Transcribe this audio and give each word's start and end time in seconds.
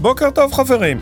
בוקר 0.00 0.30
טוב 0.30 0.52
חברים, 0.52 0.98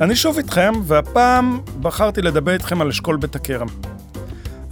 אני 0.00 0.16
שוב 0.16 0.36
איתכם, 0.36 0.72
והפעם 0.84 1.60
בחרתי 1.80 2.22
לדבר 2.22 2.52
איתכם 2.52 2.80
על 2.80 2.88
אשכול 2.88 3.16
בית 3.16 3.36
הכרם. 3.36 3.66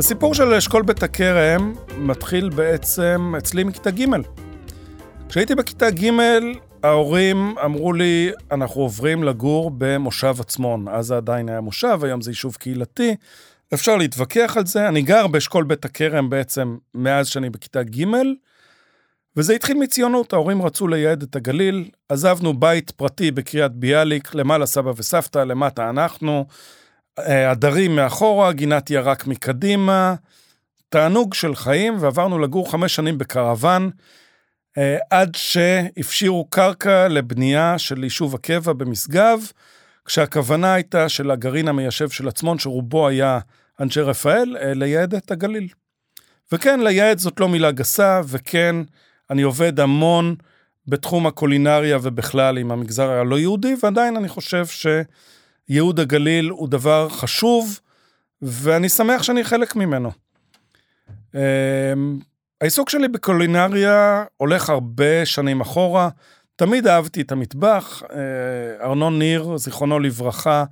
הסיפור 0.00 0.34
של 0.34 0.54
אשכול 0.54 0.82
בית 0.82 1.02
הכרם 1.02 1.74
מתחיל 1.98 2.48
בעצם 2.48 3.34
אצלי 3.38 3.64
מכיתה 3.64 3.90
ג'. 3.90 4.04
כשהייתי 5.28 5.54
בכיתה 5.54 5.90
ג', 5.90 6.10
ההורים 6.82 7.54
אמרו 7.64 7.92
לי, 7.92 8.30
אנחנו 8.50 8.80
עוברים 8.80 9.24
לגור 9.24 9.70
במושב 9.78 10.36
עצמון. 10.40 10.88
אז 10.88 11.06
זה 11.06 11.16
עדיין 11.16 11.48
היה 11.48 11.60
מושב, 11.60 11.98
היום 12.02 12.20
זה 12.20 12.30
יישוב 12.30 12.56
קהילתי. 12.56 13.16
אפשר 13.74 13.96
להתווכח 13.96 14.56
על 14.56 14.66
זה. 14.66 14.88
אני 14.88 15.02
גר 15.02 15.26
באשכול 15.26 15.64
בית 15.64 15.84
הכרם 15.84 16.30
בעצם 16.30 16.76
מאז 16.94 17.28
שאני 17.28 17.50
בכיתה 17.50 17.82
ג', 17.82 18.04
וזה 19.36 19.52
התחיל 19.52 19.78
מציונות, 19.78 20.32
ההורים 20.32 20.62
רצו 20.62 20.88
לייעד 20.88 21.22
את 21.22 21.36
הגליל, 21.36 21.90
עזבנו 22.08 22.60
בית 22.60 22.90
פרטי 22.90 23.30
בקריית 23.30 23.72
ביאליק, 23.72 24.34
למעלה 24.34 24.66
סבא 24.66 24.92
וסבתא, 24.96 25.38
למטה 25.38 25.90
אנחנו, 25.90 26.46
אה, 27.18 27.50
עדרים 27.50 27.96
מאחורה, 27.96 28.52
גינת 28.52 28.90
ירק 28.90 29.26
מקדימה, 29.26 30.14
תענוג 30.88 31.34
של 31.34 31.54
חיים, 31.54 31.96
ועברנו 32.00 32.38
לגור 32.38 32.70
חמש 32.70 32.94
שנים 32.94 33.18
בקרוון, 33.18 33.90
עד 35.10 35.34
שהפשירו 35.34 36.44
קרקע 36.44 37.08
לבנייה 37.08 37.78
של 37.78 38.04
יישוב 38.04 38.34
הקבע 38.34 38.72
במשגב, 38.72 39.40
כשהכוונה 40.04 40.74
הייתה 40.74 41.08
של 41.08 41.30
הגרעין 41.30 41.68
המיישב 41.68 42.08
של 42.08 42.28
עצמון, 42.28 42.58
שרובו 42.58 43.08
היה 43.08 43.38
אנשי 43.80 44.00
רפאל, 44.00 44.56
אה, 44.56 44.74
לייעד 44.74 45.14
את 45.14 45.30
הגליל. 45.30 45.68
וכן, 46.52 46.80
לייעד 46.80 47.18
זאת 47.18 47.40
לא 47.40 47.48
מילה 47.48 47.70
גסה, 47.70 48.20
וכן, 48.26 48.76
אני 49.30 49.42
עובד 49.42 49.80
המון 49.80 50.34
בתחום 50.86 51.26
הקולינריה 51.26 51.98
ובכלל 52.02 52.58
עם 52.58 52.70
המגזר 52.70 53.10
הלא 53.10 53.38
יהודי, 53.38 53.74
ועדיין 53.82 54.16
אני 54.16 54.28
חושב 54.28 54.64
שייהוד 54.66 56.00
הגליל 56.00 56.48
הוא 56.48 56.68
דבר 56.68 57.08
חשוב, 57.08 57.80
ואני 58.42 58.88
שמח 58.88 59.22
שאני 59.22 59.44
חלק 59.44 59.76
ממנו. 59.76 60.10
העיסוק 62.60 62.90
שלי 62.90 63.08
בקולינריה 63.08 64.24
הולך 64.36 64.70
הרבה 64.70 65.24
שנים 65.24 65.60
אחורה. 65.60 66.08
תמיד 66.56 66.86
אהבתי 66.86 67.20
את 67.20 67.32
המטבח. 67.32 68.02
אה, 68.12 68.86
ארנון 68.86 69.18
ניר, 69.18 69.56
זיכרונו 69.56 69.98
לברכה, 69.98 70.64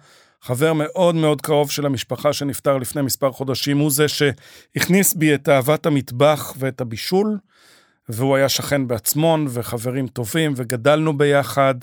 חבר 0.43 0.73
מאוד 0.73 1.15
מאוד 1.15 1.41
קרוב 1.41 1.71
של 1.71 1.87
המשפחה 1.87 2.33
שנפטר 2.33 2.79
לפני 2.79 3.03
מספר 3.03 3.33
חודשים, 3.33 3.79
הוא 3.79 3.91
זה 3.91 4.07
שהכניס 4.09 5.15
בי 5.15 5.35
את 5.35 5.49
אהבת 5.49 5.87
המטבח 5.87 6.55
ואת 6.59 6.81
הבישול. 6.81 7.39
והוא 8.09 8.37
היה 8.37 8.49
שכן 8.49 8.87
בעצמון 8.87 9.47
וחברים 9.51 10.07
טובים 10.09 10.53
וגדלנו 10.57 11.19
ביחד. 11.19 11.75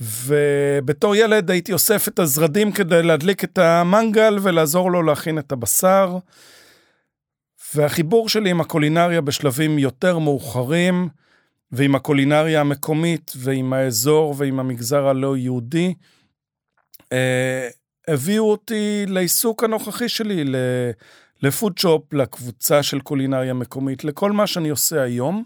ובתור 0.00 1.16
ילד 1.16 1.50
הייתי 1.50 1.72
אוסף 1.72 2.08
את 2.08 2.18
הזרדים 2.18 2.72
כדי 2.72 3.02
להדליק 3.02 3.44
את 3.44 3.58
המנגל 3.58 4.38
ולעזור 4.42 4.90
לו 4.90 5.02
להכין 5.02 5.38
את 5.38 5.52
הבשר. 5.52 6.18
והחיבור 7.74 8.28
שלי 8.28 8.50
עם 8.50 8.60
הקולינריה 8.60 9.20
בשלבים 9.20 9.78
יותר 9.78 10.18
מאוחרים, 10.18 11.08
ועם 11.72 11.94
הקולינריה 11.94 12.60
המקומית, 12.60 13.32
ועם 13.36 13.72
האזור, 13.72 14.34
ועם 14.38 14.60
המגזר 14.60 15.06
הלא 15.06 15.36
יהודי, 15.36 15.94
אה, 17.12 17.68
הביאו 18.08 18.50
אותי 18.50 19.04
לעיסוק 19.08 19.64
הנוכחי 19.64 20.08
שלי, 20.08 20.44
לפודשופ, 21.42 22.12
לקבוצה 22.12 22.82
של 22.82 23.00
קולינריה 23.00 23.54
מקומית, 23.54 24.04
לכל 24.04 24.32
מה 24.32 24.46
שאני 24.46 24.68
עושה 24.68 25.02
היום. 25.02 25.44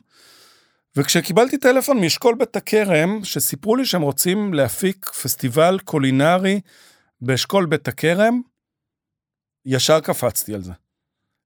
וכשקיבלתי 0.97 1.59
טלפון 1.59 2.01
מאשכול 2.01 2.35
בית 2.39 2.57
הכרם, 2.57 3.25
שסיפרו 3.25 3.77
לי 3.77 3.85
שהם 3.85 4.03
רוצים 4.03 4.55
להפיק 4.55 5.07
פסטיבל 5.07 5.79
קולינרי 5.85 6.61
באשכול 7.21 7.67
בית 7.67 7.89
הכרם, 7.89 8.41
ישר 9.67 10.01
קפצתי 10.01 10.55
על 10.55 10.63
זה. 10.63 10.73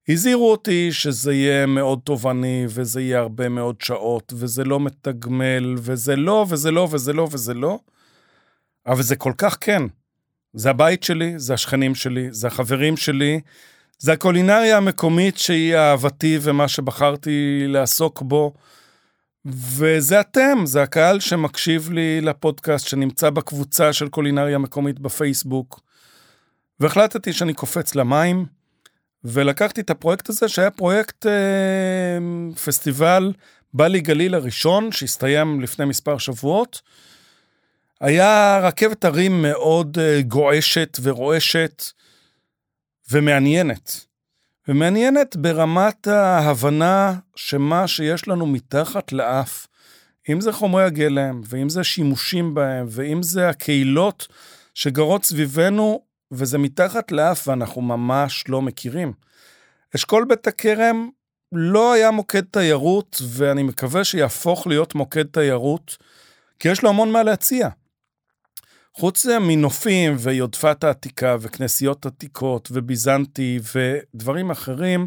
הזהירו 0.09 0.51
אותי 0.51 0.93
שזה 0.93 1.35
יהיה 1.35 1.67
מאוד 1.67 2.01
תובעני, 2.05 2.65
וזה 2.69 3.01
יהיה 3.01 3.19
הרבה 3.19 3.49
מאוד 3.49 3.81
שעות, 3.81 4.33
וזה 4.37 4.65
לא 4.65 4.81
מתגמל, 4.81 5.75
וזה 5.79 6.17
לא, 6.17 6.47
וזה 6.49 6.71
לא, 6.71 6.89
וזה 6.91 7.13
לא, 7.13 7.29
וזה 7.33 7.55
לא. 7.55 7.79
אבל 8.87 9.03
זה 9.03 9.17
כל 9.17 9.33
כך 9.39 9.57
כן. 9.61 9.83
זה 10.55 10.71
הבית 10.71 11.03
שלי, 11.03 11.33
זה 11.37 11.55
השכנים 11.55 11.95
שלי, 11.95 12.29
זה 12.31 12.47
החברים 12.47 12.97
שלי, 12.97 13.41
זה 13.99 14.13
הקולינריה 14.13 14.77
המקומית 14.77 15.39
שהיא 15.39 15.77
אהבתי 15.77 16.39
ומה 16.43 16.69
שבחרתי 16.69 17.65
לעסוק 17.69 18.23
בו. 18.23 18.53
וזה 19.45 20.21
אתם, 20.21 20.59
זה 20.65 20.83
הקהל 20.83 21.21
שמקשיב 21.21 21.91
לי 21.91 22.21
לפודקאסט, 22.21 22.87
שנמצא 22.87 23.31
בקבוצה 23.31 23.93
של 23.93 24.09
קולינריה 24.09 24.59
מקומית 24.59 24.99
בפייסבוק. 24.99 25.81
והחלטתי 26.81 27.33
שאני 27.33 27.55
קופץ 27.55 27.95
למים, 27.95 28.47
ולקחתי 29.25 29.81
את 29.81 29.91
הפרויקט 29.91 30.29
הזה, 30.29 30.49
שהיה 30.49 30.71
פרויקט 30.71 31.27
אה, 31.27 31.33
פסטיבל 32.65 33.33
בלי 33.75 34.01
גליל 34.01 34.35
הראשון, 34.35 34.93
שהסתיים 34.93 35.61
לפני 35.61 35.85
מספר 35.85 36.19
שבועות. 36.19 36.81
היה 38.01 38.61
רכבת 38.63 39.05
הרים 39.05 39.43
מאוד 39.43 39.99
אה, 40.01 40.23
גועשת 40.23 40.99
ורועשת, 41.03 41.85
ומעניינת. 43.11 44.07
ומעניינת 44.69 45.37
ברמת 45.37 46.07
ההבנה 46.07 47.15
שמה 47.37 47.89
שיש 47.89 48.29
לנו 48.29 48.47
מתחת 48.47 49.13
לאף, 49.13 49.67
אם 50.29 50.41
זה 50.41 50.53
חומרי 50.53 50.85
הגלם, 50.85 51.41
ואם 51.49 51.69
זה 51.69 51.85
שימושים 51.85 52.55
בהם, 52.55 52.87
ואם 52.89 53.23
זה 53.23 53.49
הקהילות 53.49 54.29
שגרות 54.75 55.25
סביבנו, 55.25 56.03
וזה 56.33 56.59
מתחת 56.59 57.13
לאף 57.13 57.49
ואנחנו 57.49 57.83
ממש 57.83 58.45
לא 58.49 58.63
מכירים. 58.63 59.13
אשכול 59.97 60.25
בית 60.25 60.47
הכרם 60.47 61.09
לא 61.53 61.93
היה 61.93 62.11
מוקד 62.11 62.43
תיירות, 62.51 63.23
ואני 63.29 63.63
מקווה 63.63 64.05
שיהפוך 64.05 64.67
להיות 64.67 64.95
מוקד 64.95 65.27
תיירות, 65.27 65.97
כי 66.59 66.69
יש 66.69 66.83
לו 66.83 66.89
המון 66.89 67.13
מה 67.13 67.23
להציע. 67.23 67.69
חוץ 68.95 69.27
מנופים 69.27 70.17
ויודפת 70.19 70.85
העתיקה 70.85 71.37
וכנסיות 71.41 72.07
עתיקות 72.07 72.69
וביזנטי 72.73 73.61
ודברים 73.75 74.51
אחרים 74.51 75.07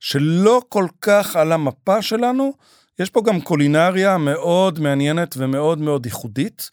שלא 0.00 0.62
כל 0.68 0.86
כך 1.00 1.36
על 1.36 1.52
המפה 1.52 2.02
שלנו, 2.02 2.52
יש 2.98 3.10
פה 3.10 3.22
גם 3.22 3.40
קולינריה 3.40 4.18
מאוד 4.18 4.80
מעניינת 4.80 5.34
ומאוד 5.36 5.78
מאוד 5.78 6.06
ייחודית, 6.06 6.70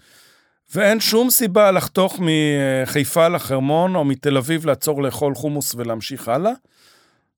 ואין 0.74 1.00
שום 1.00 1.30
סיבה 1.30 1.72
לחתוך 1.72 2.20
מחיפה 2.20 3.28
לחרמון 3.28 3.96
או 3.96 4.06
מתל 4.06 4.38
אביב 4.38 4.66
לעצור 4.66 5.04
לאכול 5.04 5.36
חומוס 5.36 5.76
ולהמשיך 5.76 6.28
הלאה. 6.28 6.52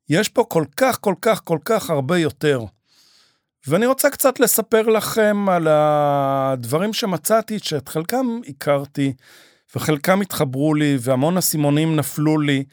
יש 0.09 0.29
פה 0.29 0.43
כל 0.49 0.65
כך, 0.77 0.97
כל 1.01 1.15
כך, 1.21 1.41
כל 1.43 1.59
כך 1.65 1.89
הרבה 1.89 2.17
יותר. 2.17 2.61
ואני 3.67 3.85
רוצה 3.85 4.09
קצת 4.09 4.39
לספר 4.39 4.81
לכם 4.81 5.49
על 5.49 5.67
הדברים 5.69 6.93
שמצאתי, 6.93 7.59
שאת 7.59 7.89
חלקם 7.89 8.39
הכרתי, 8.47 9.13
וחלקם 9.75 10.21
התחברו 10.21 10.73
לי, 10.73 10.97
והמון 10.99 11.37
אסימונים 11.37 11.95
נפלו 11.95 12.37
לי, 12.37 12.63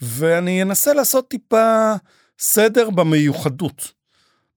ואני 0.00 0.62
אנסה 0.62 0.94
לעשות 0.94 1.28
טיפה 1.28 1.92
סדר 2.38 2.90
במיוחדות. 2.90 3.92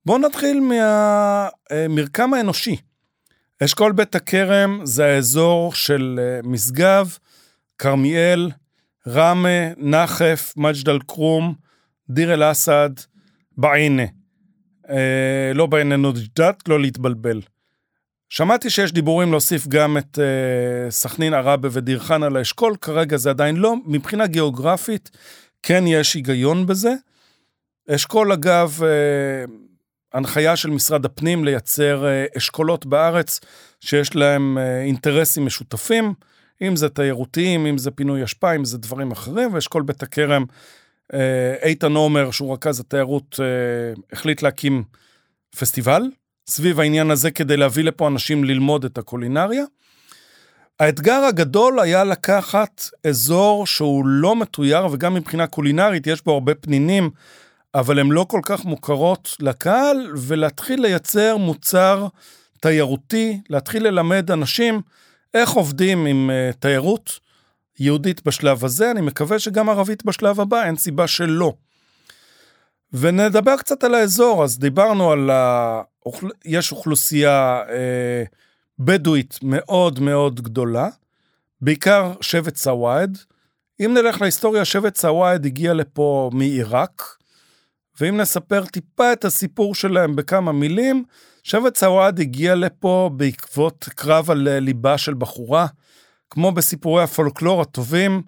בואו 0.06 0.18
נתחיל 0.18 0.60
מהמרקם 0.60 2.34
האנושי. 2.34 2.76
אשכול 3.64 3.92
בית 3.92 4.16
הכרם 4.16 4.82
זה 4.84 5.06
האזור 5.06 5.74
של 5.74 6.20
אה, 6.20 6.40
משגב, 6.44 7.18
כרמיאל, 7.78 8.52
ראמה, 9.08 9.74
נחף, 9.78 10.54
מג'ד 10.58 10.90
אל-כרום, 10.90 11.54
דיר 12.10 12.34
אל-אסד, 12.34 12.90
בעינה. 13.58 14.04
אה, 14.90 15.52
לא 15.56 15.66
בעינינו 15.66 16.12
דת, 16.36 16.68
לא 16.68 16.80
להתבלבל. 16.80 17.42
שמעתי 18.30 18.70
שיש 18.70 18.92
דיבורים 18.92 19.32
להוסיף 19.32 19.68
גם 19.68 19.98
את 19.98 20.20
אה, 20.20 20.92
סכנין, 20.92 21.34
עראבה 21.34 21.70
ודיר 21.72 22.00
חנא 22.00 22.26
לאשכול, 22.26 22.76
כרגע 22.82 23.18
זה 23.18 23.30
עדיין 23.30 23.56
לא. 23.56 23.76
מבחינה 23.86 24.28
גיאוגרפית, 24.28 25.12
כן 25.64 25.84
יש 25.88 26.14
היגיון 26.14 26.66
בזה. 26.66 26.94
אשכול, 27.90 28.32
אגב, 28.32 28.80
אה, 28.84 28.90
הנחיה 30.14 30.56
של 30.56 30.70
משרד 30.70 31.06
הפנים 31.06 31.46
לייצר 31.46 32.06
אה, 32.06 32.26
אשכולות 32.38 32.86
בארץ 32.86 33.40
שיש 33.80 34.16
להם 34.16 34.58
אה, 34.58 34.82
אינטרסים 34.82 35.46
משותפים, 35.46 36.14
אם 36.62 36.76
זה 36.76 36.90
תיירותיים, 36.90 37.66
אם 37.66 37.78
זה 37.78 37.92
פינוי 37.92 38.24
אשפה, 38.24 38.56
אם 38.56 38.66
זה 38.66 38.78
דברים 38.78 39.12
אחרים, 39.12 39.54
ואשכול 39.54 39.84
בית 39.84 40.04
הכרם 40.04 40.46
אה, 41.14 41.56
איתן 41.64 41.94
עומר, 41.94 42.32
שהוא 42.32 42.54
רכז 42.54 42.80
התיירות, 42.80 43.40
החליט 44.12 44.42
להקים 44.42 44.84
פסטיבל 45.60 46.02
סביב 46.48 46.80
העניין 46.80 47.12
הזה 47.12 47.32
כדי 47.32 47.58
להביא 47.58 47.84
לפה 47.84 48.08
אנשים 48.08 48.44
ללמוד 48.44 48.86
את 48.86 48.98
הקולינריה. 48.98 49.64
האתגר 50.80 51.24
הגדול 51.24 51.80
היה 51.80 52.04
לקחת 52.04 52.90
אזור 53.08 53.68
שהוא 53.68 54.06
לא 54.06 54.36
מתויר, 54.36 54.88
וגם 54.92 55.14
מבחינה 55.14 55.48
קולינרית 55.48 56.08
יש 56.08 56.24
בו 56.26 56.34
הרבה 56.34 56.56
פנינים, 56.56 57.10
אבל 57.76 58.00
הן 58.00 58.10
לא 58.10 58.26
כל 58.30 58.40
כך 58.44 58.66
מוכרות 58.66 59.36
לקהל, 59.40 60.12
ולהתחיל 60.18 60.82
לייצר 60.82 61.38
מוצר 61.38 62.08
תיירותי, 62.62 63.42
להתחיל 63.50 63.88
ללמד 63.88 64.32
אנשים 64.32 64.82
איך 65.34 65.50
עובדים 65.50 66.06
עם 66.06 66.30
uh, 66.30 66.54
תיירות 66.58 67.20
יהודית 67.80 68.26
בשלב 68.26 68.66
הזה, 68.66 68.92
אני 68.92 69.02
מקווה 69.02 69.40
שגם 69.40 69.70
ערבית 69.70 70.06
בשלב 70.06 70.40
הבא, 70.40 70.64
אין 70.64 70.76
סיבה 70.76 71.08
שלא. 71.08 71.54
ונדבר 72.94 73.58
קצת 73.58 73.84
על 73.84 73.96
האזור, 73.96 74.44
אז 74.44 74.60
דיברנו 74.60 75.12
על 75.12 75.30
ה... 75.30 75.82
יש 76.46 76.72
אוכלוסייה 76.72 77.62
אה, 77.70 78.24
בדואית 78.80 79.40
מאוד 79.44 80.00
מאוד 80.00 80.42
גדולה, 80.42 80.90
בעיקר 81.62 82.14
שבט 82.22 82.56
סוואד. 82.56 83.18
אם 83.86 83.94
נלך 83.94 84.22
להיסטוריה, 84.22 84.66
שבט 84.66 84.96
סוואד 84.96 85.46
הגיע 85.46 85.74
לפה 85.74 86.30
מעיראק, 86.34 87.19
ואם 88.02 88.18
נספר 88.18 88.66
טיפה 88.66 89.14
את 89.14 89.26
הסיפור 89.26 89.76
שלהם 89.76 90.16
בכמה 90.16 90.52
מילים, 90.52 91.04
שבט 91.44 91.78
סוואד 91.78 92.20
הגיע 92.20 92.56
לפה 92.56 93.10
בעקבות 93.14 93.90
קרב 93.96 94.32
על 94.32 94.60
ליבה 94.60 94.98
של 94.98 95.14
בחורה, 95.14 95.68
כמו 96.30 96.52
בסיפורי 96.52 97.04
הפולקלור 97.04 97.62
הטובים, 97.62 98.22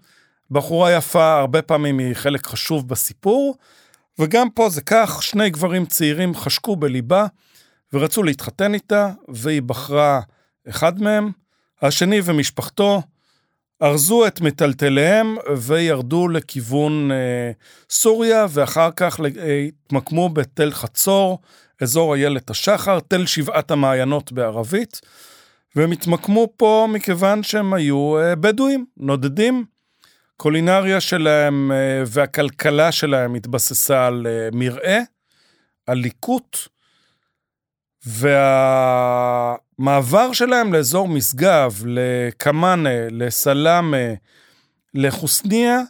בחורה 0.51 0.91
יפה 0.91 1.39
הרבה 1.39 1.62
פעמים 1.62 2.00
היא 2.00 2.13
חלק 2.13 2.47
חשוב 2.47 2.88
בסיפור, 2.88 3.57
וגם 4.19 4.50
פה 4.50 4.69
זה 4.69 4.81
כך, 4.81 5.23
שני 5.23 5.50
גברים 5.50 5.85
צעירים 5.85 6.35
חשקו 6.35 6.75
בליבה 6.75 7.25
ורצו 7.94 8.23
להתחתן 8.23 8.73
איתה, 8.73 9.09
והיא 9.27 9.62
בחרה 9.62 10.21
אחד 10.69 11.01
מהם, 11.01 11.31
השני 11.81 12.19
ומשפחתו 12.23 13.01
ארזו 13.83 14.28
את 14.28 14.42
מטלטליהם 14.42 15.38
וירדו 15.57 16.28
לכיוון 16.28 17.12
אה, 17.12 17.51
סוריה, 17.89 18.45
ואחר 18.50 18.89
כך 18.95 19.19
התמקמו 19.89 20.30
בתל 20.30 20.72
חצור, 20.72 21.39
אזור 21.81 22.16
איילת 22.16 22.50
השחר, 22.50 23.00
תל 23.00 23.25
שבעת 23.25 23.72
המעיינות 23.72 24.31
בערבית, 24.31 25.01
והם 25.75 25.92
התמקמו 25.92 26.48
פה 26.57 26.88
מכיוון 26.89 27.44
שהם 27.44 27.74
היו 27.74 28.18
אה, 28.19 28.36
בדואים, 28.36 28.86
נודדים. 28.98 29.66
קולינריה 30.38 31.01
שלהם 31.01 31.72
אה, 31.72 32.04
והכלכלה 32.07 32.92
שלהם 32.92 33.36
התבססה 33.36 34.07
על 34.07 34.28
אה, 34.30 34.50
מרעה, 34.54 35.00
על 35.88 35.98
ליקוט, 35.98 36.57
והמעבר 39.80 40.33
שלהם 40.33 40.74
לאזור 40.74 41.07
משגב, 41.07 41.83
לקמאנה, 41.86 43.09
לסלאמה, 43.09 43.98
לחוסניה, 44.94 45.81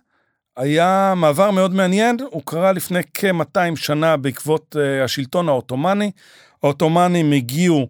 היה 0.58 1.13
מעבר 1.16 1.52
מאוד 1.52 1.74
מעניין, 1.74 2.18
הוא 2.31 2.42
קרה 2.46 2.72
לפני 2.72 3.00
כ-200 3.13 3.75
שנה 3.75 4.18
בעקבות 4.18 4.75
uh, 4.75 4.80
השלטון 5.04 5.50
העות'מאני. 5.50 6.12
העות'מאנים 6.63 7.31
הגיעו 7.31 7.88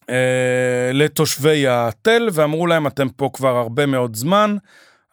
uh, 0.00 0.06
לתושבי 0.92 1.68
התל 1.68 2.28
ואמרו 2.32 2.66
להם, 2.66 2.86
אתם 2.86 3.08
פה 3.08 3.30
כבר 3.32 3.56
הרבה 3.56 3.86
מאוד 3.86 4.16
זמן, 4.16 4.56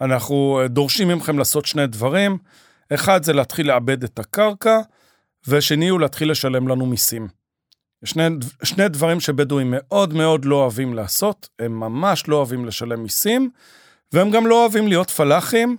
אנחנו 0.02 0.62
דורשים 0.70 1.08
מכם 1.08 1.38
לעשות 1.38 1.66
שני 1.66 1.88
דברים. 1.88 2.38
אחד 2.94 3.24
זה 3.24 3.34
להתחיל 3.34 3.68
לאבד 3.68 4.04
את 4.04 4.20
הקרקע, 4.20 4.80
ושני 5.48 5.90
הוא 5.90 6.00
להתחיל 6.00 6.32
לשלם 6.32 6.68
לנו 6.68 6.86
מיסים. 6.86 7.39
שני, 8.06 8.24
שני 8.64 8.90
דברים 8.90 9.20
שבדואים 9.20 9.68
מאוד 9.78 10.14
מאוד 10.14 10.46
לא 10.46 10.56
אוהבים 10.56 10.94
לעשות, 10.94 11.50
הם 11.60 11.80
ממש 11.80 12.28
לא 12.28 12.36
אוהבים 12.36 12.66
לשלם 12.66 13.04
מיסים, 13.04 13.50
והם 14.14 14.32
גם 14.32 14.48
לא 14.48 14.62
אוהבים 14.62 14.88
להיות 14.88 15.10
פלאחים. 15.10 15.78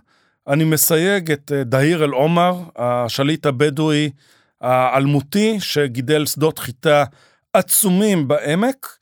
אני 0.48 0.64
מסייג 0.64 1.32
את 1.32 1.52
אה, 1.54 1.64
דהיר 1.64 2.04
אל-עומר, 2.04 2.62
השליט 2.76 3.46
הבדואי 3.46 4.10
האלמותי, 4.60 5.60
שגידל 5.60 6.26
שדות 6.26 6.58
חיטה 6.58 7.04
עצומים 7.52 8.28
בעמק, 8.28 8.96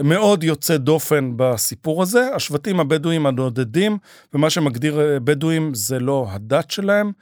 מאוד 0.00 0.44
יוצא 0.44 0.76
דופן 0.76 1.32
בסיפור 1.36 2.02
הזה. 2.02 2.28
השבטים 2.34 2.80
הבדואים 2.80 3.26
הנודדים, 3.26 3.98
ומה 4.34 4.50
שמגדיר 4.50 5.00
אה, 5.00 5.20
בדואים 5.20 5.74
זה 5.74 5.98
לא 5.98 6.26
הדת 6.30 6.70
שלהם, 6.70 7.12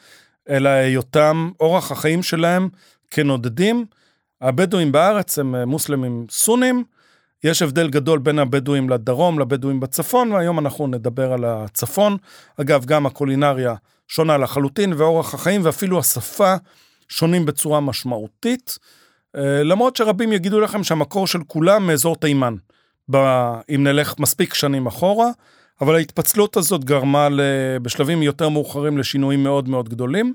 אלא 0.49 0.69
היותם, 0.69 1.51
אורח 1.61 1.93
החיים 1.93 2.23
שלהם 2.23 2.69
כנודדים. 3.11 3.87
הבדואים 4.43 4.93
בארץ 4.93 5.39
הם 5.39 5.55
אה, 5.55 5.65
מוסלמים 5.67 6.27
סונים, 6.31 6.85
יש 7.45 7.63
הבדל 7.63 7.89
גדול 7.91 8.19
בין 8.19 8.39
הבדואים 8.39 8.91
לדרום 8.91 9.39
לבדואים 9.39 9.81
בצפון, 9.81 10.33
והיום 10.33 10.59
אנחנו 10.59 10.87
נדבר 10.87 11.33
על 11.33 11.45
הצפון. 11.45 12.17
אגב, 12.61 12.85
גם 12.85 13.07
הקולינריה 13.07 13.75
שונה 14.09 14.39
לחלוטין, 14.39 14.93
ואורח 14.93 15.35
החיים 15.35 15.61
ואפילו 15.65 15.99
השפה 15.99 16.55
שונים 17.09 17.47
בצורה 17.47 17.81
משמעותית. 17.81 18.79
אה, 19.37 19.63
למרות 19.63 19.97
שרבים 19.97 20.33
יגידו 20.33 20.61
לכם 20.61 20.85
שהמקור 20.85 21.27
של 21.27 21.41
כולם 21.47 21.87
מאזור 21.87 22.17
תימן, 22.17 22.55
ב... 23.11 23.17
אם 23.75 23.85
נלך 23.85 24.19
מספיק 24.19 24.55
שנים 24.55 24.87
אחורה, 24.87 25.31
אבל 25.81 25.95
ההתפצלות 25.95 26.57
הזאת 26.57 26.85
גרמה 26.85 27.29
בשלבים 27.83 28.23
יותר 28.23 28.49
מאוחרים 28.49 28.99
לשינויים 28.99 29.43
מאוד 29.43 29.69
מאוד 29.69 29.89
גדולים. 29.89 30.35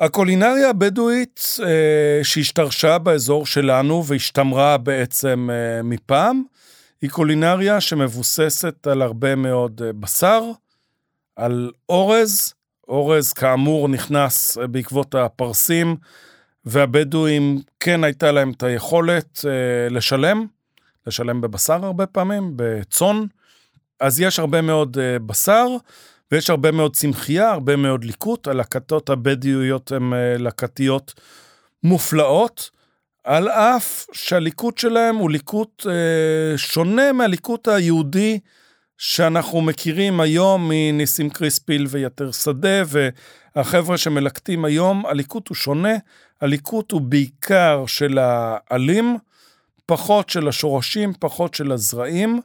הקולינריה 0.00 0.70
הבדואית 0.70 1.58
אה, 1.62 2.24
שהשתרשה 2.24 2.98
באזור 2.98 3.46
שלנו 3.46 4.04
והשתמרה 4.06 4.76
בעצם 4.78 5.48
אה, 5.52 5.82
מפעם, 5.82 6.42
היא 7.02 7.10
קולינריה 7.10 7.80
שמבוססת 7.80 8.86
על 8.86 9.02
הרבה 9.02 9.34
מאוד 9.34 9.82
אה, 9.84 9.92
בשר, 9.92 10.42
על 11.36 11.70
אורז, 11.88 12.54
אורז 12.88 13.32
כאמור 13.32 13.88
נכנס 13.88 14.58
אה, 14.58 14.66
בעקבות 14.66 15.14
הפרסים, 15.14 15.96
והבדואים 16.64 17.60
כן 17.80 18.04
הייתה 18.04 18.32
להם 18.32 18.50
את 18.50 18.62
היכולת 18.62 19.44
אה, 19.44 19.88
לשלם, 19.90 20.46
לשלם 21.06 21.40
בבשר 21.40 21.84
הרבה 21.84 22.06
פעמים, 22.06 22.52
בצאן, 22.56 23.24
אז 24.00 24.20
יש 24.20 24.38
הרבה 24.38 24.60
מאוד 24.60 24.98
אה, 24.98 25.18
בשר. 25.18 25.66
ויש 26.34 26.50
הרבה 26.50 26.70
מאוד 26.70 26.96
צמחייה, 26.96 27.50
הרבה 27.50 27.76
מאוד 27.76 28.04
ליקוט, 28.04 28.48
הלקטות 28.48 29.10
הבדיואיות 29.10 29.92
הן 29.92 30.12
אה, 30.12 30.38
לקטיות 30.38 31.14
מופלאות, 31.82 32.70
על 33.24 33.48
אף 33.48 34.06
שהליקוט 34.12 34.78
שלהם 34.78 35.16
הוא 35.16 35.30
ליקוט 35.30 35.86
אה, 35.86 36.58
שונה 36.58 37.12
מהליקוט 37.12 37.68
היהודי 37.68 38.38
שאנחנו 38.98 39.60
מכירים 39.60 40.20
היום 40.20 40.68
מניסים 40.68 41.30
קריספיל 41.30 41.86
ויתר 41.88 42.32
שדה, 42.32 42.82
והחבר'ה 42.86 43.98
שמלקטים 43.98 44.64
היום, 44.64 45.06
הליקוט 45.06 45.48
הוא 45.48 45.54
שונה, 45.54 45.94
הליקוט 46.40 46.92
הוא 46.92 47.00
בעיקר 47.00 47.84
של 47.86 48.18
העלים, 48.18 49.18
פחות 49.86 50.28
של 50.28 50.48
השורשים, 50.48 51.12
פחות 51.20 51.54
של 51.54 51.72
הזרעים, 51.72 52.40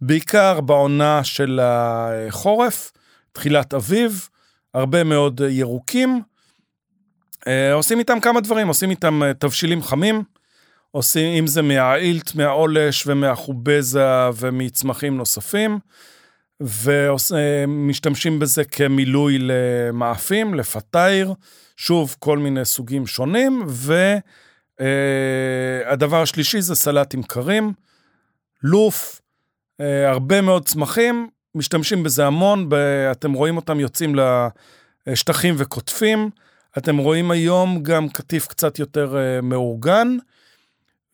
בעיקר 0.00 0.60
בעונה 0.60 1.24
של 1.24 1.60
החורף. 1.62 2.92
תחילת 3.32 3.74
אביב, 3.74 4.28
הרבה 4.74 5.04
מאוד 5.04 5.40
ירוקים. 5.48 6.22
אה, 7.46 7.72
עושים 7.72 7.98
איתם 7.98 8.20
כמה 8.20 8.40
דברים, 8.40 8.68
עושים 8.68 8.90
איתם 8.90 9.22
אה, 9.22 9.34
תבשילים 9.34 9.82
חמים, 9.82 10.22
עושים, 10.90 11.38
אם 11.38 11.46
זה 11.46 11.62
מהעילט, 11.62 12.34
מהעולש 12.34 13.06
ומהחובזה 13.06 14.06
ומצמחים 14.36 15.16
נוספים, 15.16 15.78
ומשתמשים 16.60 18.38
בזה 18.38 18.64
כמילוי 18.64 19.38
למאפים, 19.40 20.54
לפתייר, 20.54 21.34
שוב, 21.76 22.16
כל 22.18 22.38
מיני 22.38 22.64
סוגים 22.64 23.06
שונים, 23.06 23.62
והדבר 24.78 26.16
אה, 26.16 26.22
השלישי 26.22 26.60
זה 26.60 26.74
סלטים 26.74 27.22
קרים, 27.22 27.72
לוף, 28.62 29.20
הרבה 30.06 30.40
מאוד 30.40 30.66
צמחים, 30.68 31.28
משתמשים 31.54 32.02
בזה 32.02 32.26
המון, 32.26 32.68
ב, 32.68 32.74
אתם 33.12 33.32
רואים 33.32 33.56
אותם 33.56 33.80
יוצאים 33.80 34.14
לשטחים 35.06 35.54
וקוטפים, 35.58 36.30
אתם 36.78 36.96
רואים 36.96 37.30
היום 37.30 37.82
גם 37.82 38.08
קטיף 38.08 38.46
קצת 38.46 38.78
יותר 38.78 39.14
uh, 39.14 39.44
מאורגן, 39.44 40.16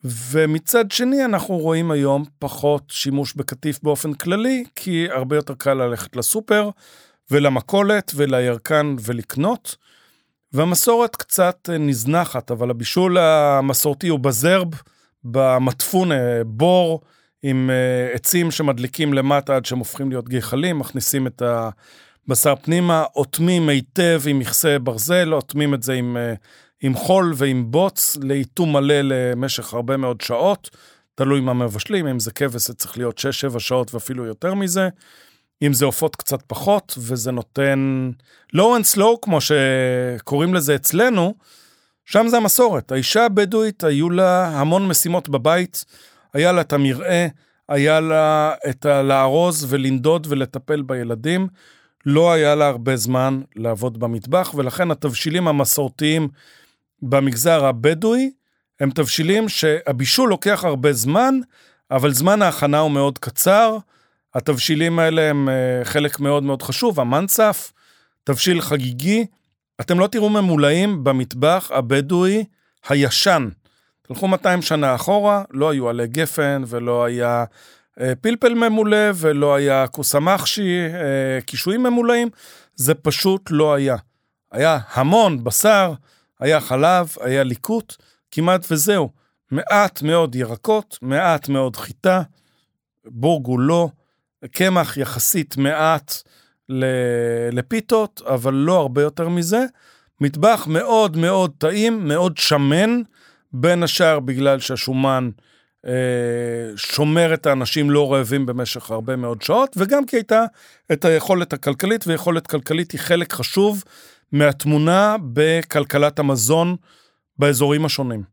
ומצד 0.03 0.91
שני 0.91 1.25
אנחנו 1.25 1.57
רואים 1.57 1.91
היום 1.91 2.25
פחות 2.39 2.83
שימוש 2.89 3.33
בקטיף 3.33 3.79
באופן 3.83 4.13
כללי, 4.13 4.63
כי 4.75 5.07
הרבה 5.11 5.35
יותר 5.35 5.53
קל 5.53 5.73
ללכת 5.73 6.15
לסופר 6.15 6.69
ולמכולת 7.31 8.11
ולירקן 8.15 8.95
ולקנות. 9.01 9.75
והמסורת 10.53 11.15
קצת 11.15 11.69
נזנחת, 11.79 12.51
אבל 12.51 12.69
הבישול 12.69 13.17
המסורתי 13.17 14.07
הוא 14.07 14.19
בזרב, 14.19 14.67
במטפון, 15.23 16.09
בור, 16.45 17.01
עם 17.43 17.69
uh, 17.69 18.15
עצים 18.15 18.51
שמדליקים 18.51 19.13
למטה 19.13 19.55
עד 19.55 19.65
שהם 19.65 19.79
הופכים 19.79 20.09
להיות 20.09 20.29
גחלים, 20.29 20.79
מכניסים 20.79 21.27
את 21.27 21.41
הבשר 22.27 22.55
פנימה, 22.55 23.03
אוטמים 23.15 23.69
היטב 23.69 24.21
עם 24.27 24.39
מכסה 24.39 24.79
ברזל, 24.79 25.33
אוטמים 25.33 25.73
את 25.73 25.83
זה 25.83 25.93
עם, 25.93 26.17
uh, 26.17 26.37
עם 26.81 26.93
חול 26.93 27.33
ועם 27.35 27.71
בוץ, 27.71 28.17
לאיתום 28.21 28.73
מלא 28.73 29.01
למשך 29.03 29.73
הרבה 29.73 29.97
מאוד 29.97 30.21
שעות. 30.21 30.69
תלוי 31.15 31.39
מה 31.39 31.53
מבשלים, 31.53 32.07
אם 32.07 32.19
זה 32.19 32.31
כבש 32.31 32.67
זה 32.67 32.73
צריך 32.73 32.97
להיות 32.97 33.19
6-7 33.55 33.59
שעות 33.59 33.93
ואפילו 33.93 34.25
יותר 34.25 34.53
מזה. 34.53 34.89
אם 35.61 35.73
זה 35.73 35.85
עופות 35.85 36.15
קצת 36.15 36.39
פחות, 36.47 36.95
וזה 36.97 37.31
נותן 37.31 38.09
low 38.55 38.79
and 38.79 38.95
slow, 38.95 39.17
כמו 39.21 39.39
שקוראים 39.41 40.53
לזה 40.53 40.75
אצלנו, 40.75 41.33
שם 42.05 42.27
זה 42.27 42.37
המסורת. 42.37 42.91
האישה 42.91 43.25
הבדואית, 43.25 43.83
היו 43.83 44.09
לה 44.09 44.47
המון 44.47 44.87
משימות 44.87 45.29
בבית, 45.29 45.85
היה 46.33 46.51
לה 46.51 46.61
את 46.61 46.73
המרעה, 46.73 47.27
היה 47.69 47.99
לה 47.99 48.53
את 48.69 48.85
הלארוז 48.85 49.65
ולנדוד 49.69 50.27
ולטפל 50.29 50.81
בילדים. 50.81 51.47
לא 52.05 52.31
היה 52.31 52.55
לה 52.55 52.67
הרבה 52.67 52.95
זמן 52.95 53.41
לעבוד 53.55 53.99
במטבח, 53.99 54.53
ולכן 54.55 54.91
התבשילים 54.91 55.47
המסורתיים 55.47 56.27
במגזר 57.01 57.65
הבדואי 57.65 58.31
הם 58.79 58.91
תבשילים 58.91 59.49
שהבישול 59.49 60.29
לוקח 60.29 60.63
הרבה 60.63 60.93
זמן, 60.93 61.35
אבל 61.91 62.13
זמן 62.13 62.41
ההכנה 62.41 62.79
הוא 62.79 62.91
מאוד 62.91 63.17
קצר. 63.17 63.77
התבשילים 64.35 64.99
האלה 64.99 65.29
הם 65.29 65.49
אה, 65.49 65.85
חלק 65.85 66.19
מאוד 66.19 66.43
מאוד 66.43 66.61
חשוב, 66.61 66.99
המנצף, 66.99 67.71
תבשיל 68.23 68.61
חגיגי. 68.61 69.25
אתם 69.81 69.99
לא 69.99 70.07
תראו 70.07 70.29
ממולאים 70.29 71.03
במטבח 71.03 71.71
הבדואי 71.73 72.43
הישן. 72.89 73.49
תלכו 74.13 74.27
200 74.27 74.61
שנה 74.61 74.95
אחורה, 74.95 75.43
לא 75.51 75.69
היו 75.69 75.89
עלי 75.89 76.07
גפן 76.07 76.63
ולא 76.67 77.03
היה 77.03 77.45
אה, 77.99 78.13
פלפל 78.21 78.53
ממולא 78.53 79.11
ולא 79.15 79.55
היה 79.55 79.87
כוסמחשי, 79.87 80.79
אה, 80.93 81.41
קישואים 81.41 81.83
ממולאים, 81.83 82.29
זה 82.75 82.93
פשוט 82.93 83.41
לא 83.51 83.73
היה. 83.73 83.95
היה 84.51 84.79
המון 84.93 85.43
בשר, 85.43 85.93
היה 86.39 86.59
חלב, 86.59 87.13
היה 87.21 87.43
ליקוט, 87.43 87.95
כמעט 88.31 88.65
וזהו. 88.71 89.09
מעט 89.51 90.01
מאוד 90.01 90.35
ירקות, 90.35 90.97
מעט 91.01 91.49
מאוד 91.49 91.75
חיטה, 91.75 92.21
בורגו 93.05 93.57
לא, 93.57 93.89
קמח 94.51 94.97
יחסית 94.97 95.57
מעט 95.57 96.13
לפיתות, 97.51 98.21
אבל 98.25 98.53
לא 98.53 98.79
הרבה 98.79 99.01
יותר 99.01 99.29
מזה. 99.29 99.65
מטבח 100.21 100.67
מאוד 100.69 101.17
מאוד 101.17 101.51
טעים, 101.57 102.07
מאוד 102.07 102.37
שמן, 102.37 103.01
בין 103.53 103.83
השאר 103.83 104.19
בגלל 104.19 104.59
שהשומן 104.59 105.29
אה, 105.85 105.91
שומר 106.75 107.33
את 107.33 107.45
האנשים 107.45 107.89
לא 107.89 108.13
רעבים 108.13 108.45
במשך 108.45 108.91
הרבה 108.91 109.15
מאוד 109.15 109.41
שעות, 109.41 109.75
וגם 109.77 110.05
כי 110.05 110.15
הייתה 110.15 110.43
את 110.91 111.05
היכולת 111.05 111.53
הכלכלית, 111.53 112.07
ויכולת 112.07 112.47
כלכלית 112.47 112.91
היא 112.91 112.99
חלק 112.99 113.33
חשוב 113.33 113.83
מהתמונה 114.31 115.15
בכלכלת 115.33 116.19
המזון 116.19 116.75
באזורים 117.37 117.85
השונים. 117.85 118.23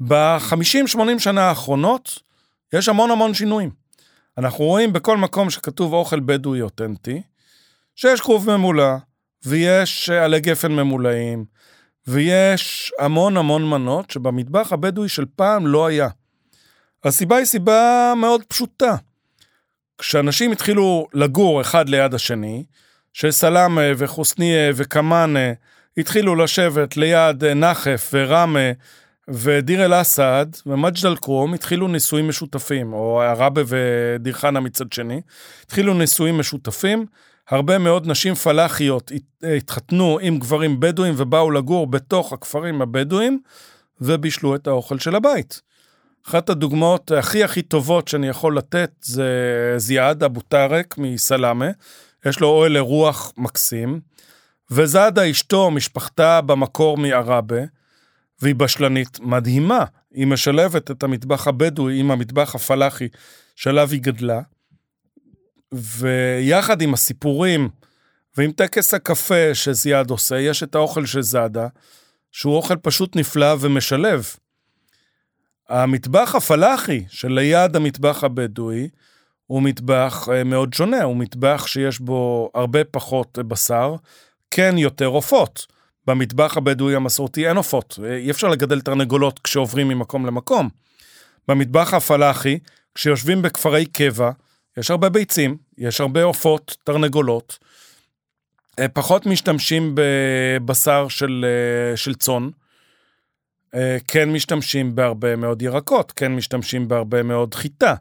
ב-50-80 0.00 1.18
שנה 1.18 1.42
האחרונות 1.42 2.18
יש 2.72 2.88
המון 2.88 3.10
המון 3.10 3.34
שינויים. 3.34 3.70
אנחנו 4.38 4.64
רואים 4.64 4.92
בכל 4.92 5.16
מקום 5.16 5.50
שכתוב 5.50 5.92
אוכל 5.92 6.20
בדואי 6.20 6.62
אותנטי, 6.62 7.22
שיש 7.96 8.20
כרוב 8.20 8.50
ממולא, 8.50 8.94
ויש 9.44 10.10
עלי 10.10 10.40
גפן 10.40 10.72
ממולאים, 10.72 11.44
ויש 12.06 12.92
המון 12.98 13.36
המון 13.36 13.70
מנות 13.70 14.10
שבמטבח 14.10 14.72
הבדואי 14.72 15.08
של 15.08 15.24
פעם 15.36 15.66
לא 15.66 15.86
היה. 15.86 16.08
הסיבה 17.04 17.36
היא 17.36 17.44
סיבה 17.44 18.12
מאוד 18.16 18.42
פשוטה. 18.44 18.96
כשאנשים 19.98 20.52
התחילו 20.52 21.06
לגור 21.14 21.60
אחד 21.60 21.88
ליד 21.88 22.14
השני, 22.14 22.64
שסלאמה 23.12 23.82
וחוסניה 23.96 24.72
וקמאנה 24.74 25.52
התחילו 25.96 26.34
לשבת 26.34 26.96
ליד 26.96 27.44
נחף 27.44 28.10
וראמה 28.12 28.70
ודיר 29.28 29.84
אל-אסד 29.84 30.46
ומג'ד 30.66 31.06
אל-כרום 31.06 31.54
התחילו 31.54 31.88
נישואים 31.88 32.28
משותפים, 32.28 32.92
או 32.92 33.22
עראבה 33.22 33.62
ודיר 33.66 34.32
חנה 34.32 34.60
מצד 34.60 34.92
שני, 34.92 35.20
התחילו 35.64 35.94
נישואים 35.94 36.38
משותפים. 36.38 37.06
הרבה 37.50 37.78
מאוד 37.78 38.10
נשים 38.10 38.34
פלאחיות 38.34 39.12
התחתנו 39.56 40.18
עם 40.22 40.38
גברים 40.38 40.80
בדואים 40.80 41.14
ובאו 41.16 41.50
לגור 41.50 41.86
בתוך 41.86 42.32
הכפרים 42.32 42.82
הבדואים 42.82 43.40
ובישלו 44.00 44.54
את 44.54 44.66
האוכל 44.66 44.98
של 44.98 45.14
הבית. 45.14 45.60
אחת 46.28 46.50
הדוגמאות 46.50 47.10
הכי 47.10 47.44
הכי 47.44 47.62
טובות 47.62 48.08
שאני 48.08 48.28
יכול 48.28 48.56
לתת 48.56 48.90
זה 49.00 49.28
זיאד 49.76 50.22
אבו 50.22 50.40
טארק 50.40 50.98
מסלאמה, 50.98 51.70
יש 52.26 52.40
לו 52.40 52.48
אוהל 52.48 52.76
אירוח 52.76 53.32
מקסים, 53.36 54.00
וזאדה 54.70 55.30
אשתו, 55.30 55.70
משפחתה 55.70 56.40
במקור 56.40 56.96
מעראבה, 56.96 57.60
והיא 58.42 58.54
בשלנית 58.54 59.20
מדהימה. 59.20 59.84
היא 60.14 60.26
משלבת 60.26 60.90
את 60.90 61.02
המטבח 61.02 61.48
הבדואי 61.48 62.00
עם 62.00 62.10
המטבח 62.10 62.54
הפלאחי 62.54 63.08
שעליו 63.56 63.90
היא 63.90 64.00
גדלה, 64.00 64.40
ויחד 65.74 66.82
עם 66.82 66.94
הסיפורים 66.94 67.68
ועם 68.36 68.52
טקס 68.52 68.94
הקפה 68.94 69.54
שזיאד 69.54 70.10
עושה, 70.10 70.38
יש 70.40 70.62
את 70.62 70.74
האוכל 70.74 71.06
של 71.06 71.22
זאדה, 71.22 71.66
שהוא 72.32 72.56
אוכל 72.56 72.76
פשוט 72.76 73.16
נפלא 73.16 73.54
ומשלב. 73.60 74.26
המטבח 75.68 76.34
הפלאחי 76.34 77.04
שליד 77.08 77.76
המטבח 77.76 78.24
הבדואי 78.24 78.88
הוא 79.46 79.62
מטבח 79.62 80.28
אה, 80.32 80.44
מאוד 80.44 80.74
שונה, 80.74 81.02
הוא 81.02 81.16
מטבח 81.16 81.66
שיש 81.66 82.00
בו 82.00 82.50
הרבה 82.54 82.84
פחות 82.84 83.38
בשר, 83.38 83.94
כן 84.50 84.78
יותר 84.78 85.06
עופות. 85.06 85.66
במטבח 86.06 86.56
הבדואי 86.56 86.94
המסורתי 86.94 87.48
אין 87.48 87.56
עופות, 87.56 87.98
אי 88.16 88.30
אפשר 88.30 88.48
לגדל 88.48 88.80
תרנגולות 88.80 89.38
כשעוברים 89.38 89.88
ממקום 89.88 90.26
למקום. 90.26 90.68
במטבח 91.48 91.94
הפלאחי, 91.94 92.58
כשיושבים 92.94 93.42
בכפרי 93.42 93.86
קבע, 93.86 94.30
יש 94.76 94.90
הרבה 94.90 95.08
ביצים, 95.08 95.56
יש 95.78 96.00
הרבה 96.00 96.22
עופות, 96.22 96.76
תרנגולות, 96.84 97.58
אה, 98.78 98.88
פחות 98.88 99.26
משתמשים 99.26 99.94
בבשר 99.94 101.08
של, 101.08 101.44
אה, 101.48 101.96
של 101.96 102.14
צאן, 102.14 102.48
אה, 103.74 103.96
כן 104.08 104.30
משתמשים 104.30 104.94
בהרבה 104.94 105.36
מאוד 105.36 105.62
ירקות, 105.62 106.12
כן 106.12 106.32
משתמשים 106.32 106.88
בהרבה 106.88 107.22
מאוד 107.22 107.54
חיטה, 107.54 107.94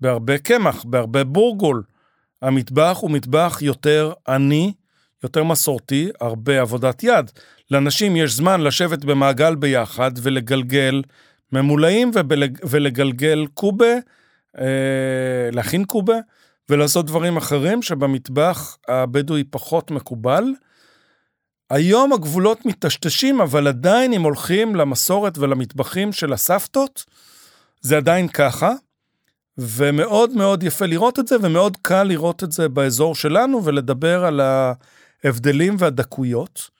בהרבה 0.00 0.38
קמח, 0.38 0.84
בהרבה 0.84 1.24
בורגול. 1.24 1.82
המטבח 2.42 2.98
הוא 3.00 3.10
מטבח 3.10 3.58
יותר 3.62 4.12
עני, 4.28 4.72
יותר 5.22 5.44
מסורתי, 5.44 6.08
הרבה 6.20 6.60
עבודת 6.60 7.02
יד. 7.02 7.30
לאנשים 7.70 8.16
יש 8.16 8.32
זמן 8.32 8.60
לשבת 8.60 9.04
במעגל 9.04 9.54
ביחד 9.54 10.10
ולגלגל 10.22 11.02
ממולאים 11.52 12.10
ולגלגל 12.70 13.46
קובה, 13.54 13.94
להכין 15.52 15.84
קובה 15.84 16.16
ולעשות 16.68 17.06
דברים 17.06 17.36
אחרים 17.36 17.82
שבמטבח 17.82 18.78
הבדואי 18.88 19.44
פחות 19.44 19.90
מקובל. 19.90 20.44
היום 21.70 22.12
הגבולות 22.12 22.66
מטשטשים, 22.66 23.40
אבל 23.40 23.68
עדיין 23.68 24.12
אם 24.12 24.22
הולכים 24.22 24.74
למסורת 24.76 25.38
ולמטבחים 25.38 26.12
של 26.12 26.32
הסבתות, 26.32 27.04
זה 27.80 27.96
עדיין 27.96 28.28
ככה. 28.28 28.72
ומאוד 29.58 30.30
מאוד 30.30 30.62
יפה 30.62 30.86
לראות 30.86 31.18
את 31.18 31.28
זה, 31.28 31.36
ומאוד 31.42 31.76
קל 31.82 32.02
לראות 32.02 32.44
את 32.44 32.52
זה 32.52 32.68
באזור 32.68 33.14
שלנו 33.14 33.64
ולדבר 33.64 34.24
על 34.24 34.40
ההבדלים 35.24 35.76
והדקויות. 35.78 36.70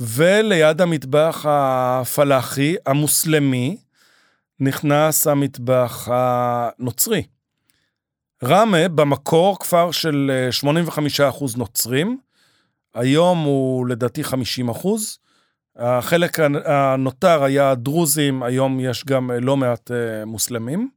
וליד 0.00 0.80
המטבח 0.80 1.44
הפלאחי, 1.48 2.74
המוסלמי, 2.86 3.76
נכנס 4.60 5.26
המטבח 5.26 6.08
הנוצרי. 6.10 7.22
ראמה 8.42 8.88
במקור 8.88 9.58
כפר 9.58 9.90
של 9.90 10.30
85% 10.62 11.22
אה, 11.22 11.30
נוצרים, 11.56 12.18
היום 12.94 13.44
הוא 13.44 13.86
לדעתי 13.86 14.22
50%. 14.22 14.26
החלק 15.76 16.38
הנותר 16.64 17.44
היה 17.44 17.74
דרוזים, 17.74 18.42
היום 18.42 18.80
יש 18.80 19.04
גם 19.04 19.30
אה, 19.30 19.40
לא 19.40 19.56
מעט 19.56 19.90
אה, 19.90 20.24
מוסלמים. 20.24 20.90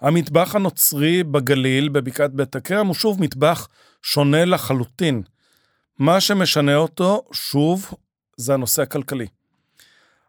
המטבח 0.00 0.54
הנוצרי 0.54 1.24
בגליל, 1.24 1.88
בבקעת 1.88 2.32
בית 2.32 2.56
הכרם, 2.56 2.86
הוא 2.86 2.94
שוב 2.94 3.22
מטבח 3.22 3.68
שונה 4.02 4.44
לחלוטין. 4.44 5.22
מה 5.98 6.20
שמשנה 6.20 6.76
אותו, 6.76 7.24
שוב, 7.32 7.94
זה 8.36 8.54
הנושא 8.54 8.82
הכלכלי. 8.82 9.26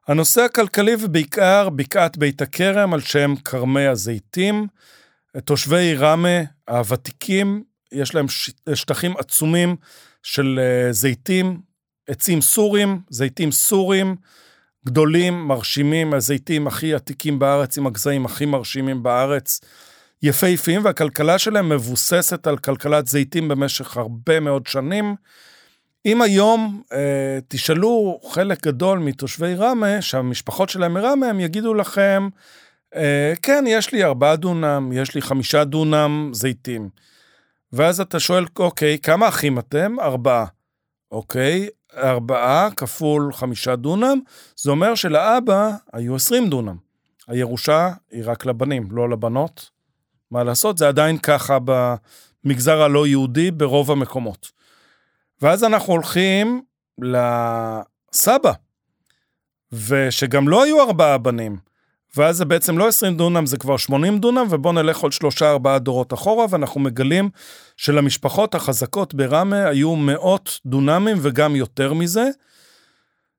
הנושא 0.08 0.42
הכלכלי 0.42 0.96
ובעיקר 1.00 1.70
בקעת 1.70 2.18
בית 2.18 2.42
הכרם 2.42 2.94
על 2.94 3.02
שם 3.02 3.34
כרמי 3.46 3.88
הזיתים. 3.88 4.68
תושבי 5.46 5.96
ראמה 5.96 6.40
הוותיקים, 6.70 7.64
יש 7.92 8.16
להם 8.16 8.26
שטחים 8.74 9.14
עצומים 9.18 9.76
של 10.24 10.60
אה, 10.60 10.92
זיתים, 10.94 11.62
עצים 12.08 12.42
סורים, 12.42 13.00
זיתים 13.10 13.52
סורים, 13.52 14.16
גדולים, 14.86 15.48
מרשימים, 15.48 16.14
הזיתים 16.14 16.68
הכי 16.68 16.94
עתיקים 16.94 17.40
בארץ, 17.40 17.78
עם 17.78 17.88
הגזעים 17.88 18.26
הכי 18.26 18.46
מרשימים 18.46 19.04
בארץ, 19.04 19.60
יפהפיים, 20.24 20.86
והכלכלה 20.86 21.40
שלהם 21.40 21.70
מבוססת 21.70 22.48
על 22.48 22.58
כלכלת 22.58 23.08
זיתים 23.08 23.48
במשך 23.48 23.98
הרבה 23.98 24.40
מאוד 24.40 24.68
שנים. 24.68 25.16
אם 26.06 26.22
היום 26.22 26.82
אה, 26.94 27.40
תשאלו 27.48 28.20
חלק 28.30 28.68
גדול 28.68 29.00
מתושבי 29.00 29.54
ראמה, 29.56 30.02
שהמשפחות 30.02 30.70
שלהם 30.70 30.94
מראמה, 30.94 31.28
הם 31.28 31.40
יגידו 31.40 31.74
לכם, 31.74 32.30
אה, 32.96 33.34
כן, 33.42 33.64
יש 33.68 33.92
לי 33.92 34.04
ארבעה 34.04 34.36
דונם, 34.36 34.90
יש 34.94 35.16
לי 35.16 35.22
חמישה 35.22 35.64
דונם 35.64 36.30
זיתים. 36.34 36.90
ואז 37.74 38.02
אתה 38.02 38.20
שואל, 38.20 38.46
אוקיי, 38.60 39.00
כמה 39.00 39.28
אחים 39.28 39.60
אתם? 39.60 40.00
ארבעה. 40.00 40.46
אוקיי, 41.12 41.68
ארבעה 41.98 42.70
כפול 42.72 43.34
חמישה 43.34 43.76
דונם, 43.76 44.20
זה 44.56 44.72
אומר 44.72 44.96
שלאבא 44.96 45.72
היו 45.94 46.16
עשרים 46.16 46.50
דונם. 46.50 46.76
הירושה 47.28 47.90
היא 48.12 48.24
רק 48.26 48.46
לבנים, 48.46 48.88
לא 48.92 49.10
לבנות. 49.10 49.70
מה 50.32 50.44
לעשות, 50.44 50.78
זה 50.78 50.88
עדיין 50.88 51.18
ככה 51.18 51.58
במגזר 51.66 52.82
הלא 52.82 53.08
יהודי 53.08 53.52
ברוב 53.52 53.92
המקומות. 53.92 54.61
ואז 55.42 55.64
אנחנו 55.64 55.94
הולכים 55.94 56.62
לסבא, 57.02 58.52
ושגם 59.72 60.48
לא 60.48 60.64
היו 60.64 60.82
ארבעה 60.82 61.18
בנים. 61.18 61.58
ואז 62.18 62.38
זה 62.38 62.46
בעצם 62.46 62.78
לא 62.78 62.88
20 62.88 63.18
דונם, 63.18 63.46
זה 63.46 63.58
כבר 63.58 63.78
80 63.78 64.20
דונם, 64.20 64.48
ובואו 64.50 64.74
נלך 64.74 64.98
עוד 64.98 65.12
שלושה 65.12 65.52
ארבעה 65.52 65.80
דורות 65.80 66.14
אחורה, 66.14 66.46
ואנחנו 66.50 66.82
מגלים 66.82 67.30
שלמשפחות 67.78 68.56
החזקות 68.56 69.14
בראמה 69.14 69.68
היו 69.68 69.96
מאות 69.96 70.60
דונמים 70.66 71.18
וגם 71.22 71.56
יותר 71.56 71.94
מזה, 71.94 72.30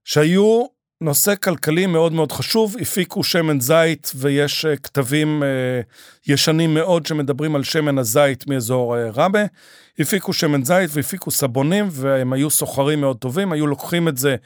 שהיו 0.04 0.64
נושא 1.02 1.34
כלכלי 1.42 1.86
מאוד 1.86 2.12
מאוד 2.12 2.32
חשוב, 2.32 2.76
הפיקו 2.80 3.24
שמן 3.24 3.60
זית, 3.60 4.12
ויש 4.16 4.64
אה, 4.64 4.76
כתבים 4.76 5.42
אה, 5.42 5.80
ישנים 6.26 6.74
מאוד 6.74 7.06
שמדברים 7.06 7.56
על 7.56 7.62
שמן 7.64 7.98
הזית 7.98 8.46
מאזור 8.46 8.96
אה, 8.96 9.10
ראמה. 9.10 9.44
הפיקו 9.98 10.32
שמן 10.32 10.64
זית 10.64 10.90
והפיקו 10.92 11.30
סבונים, 11.30 11.88
והם 11.90 12.32
היו 12.32 12.50
סוחרים 12.50 13.00
מאוד 13.00 13.16
טובים, 13.16 13.52
היו 13.52 13.66
לוקחים 13.66 14.08
את 14.08 14.16
זה 14.16 14.36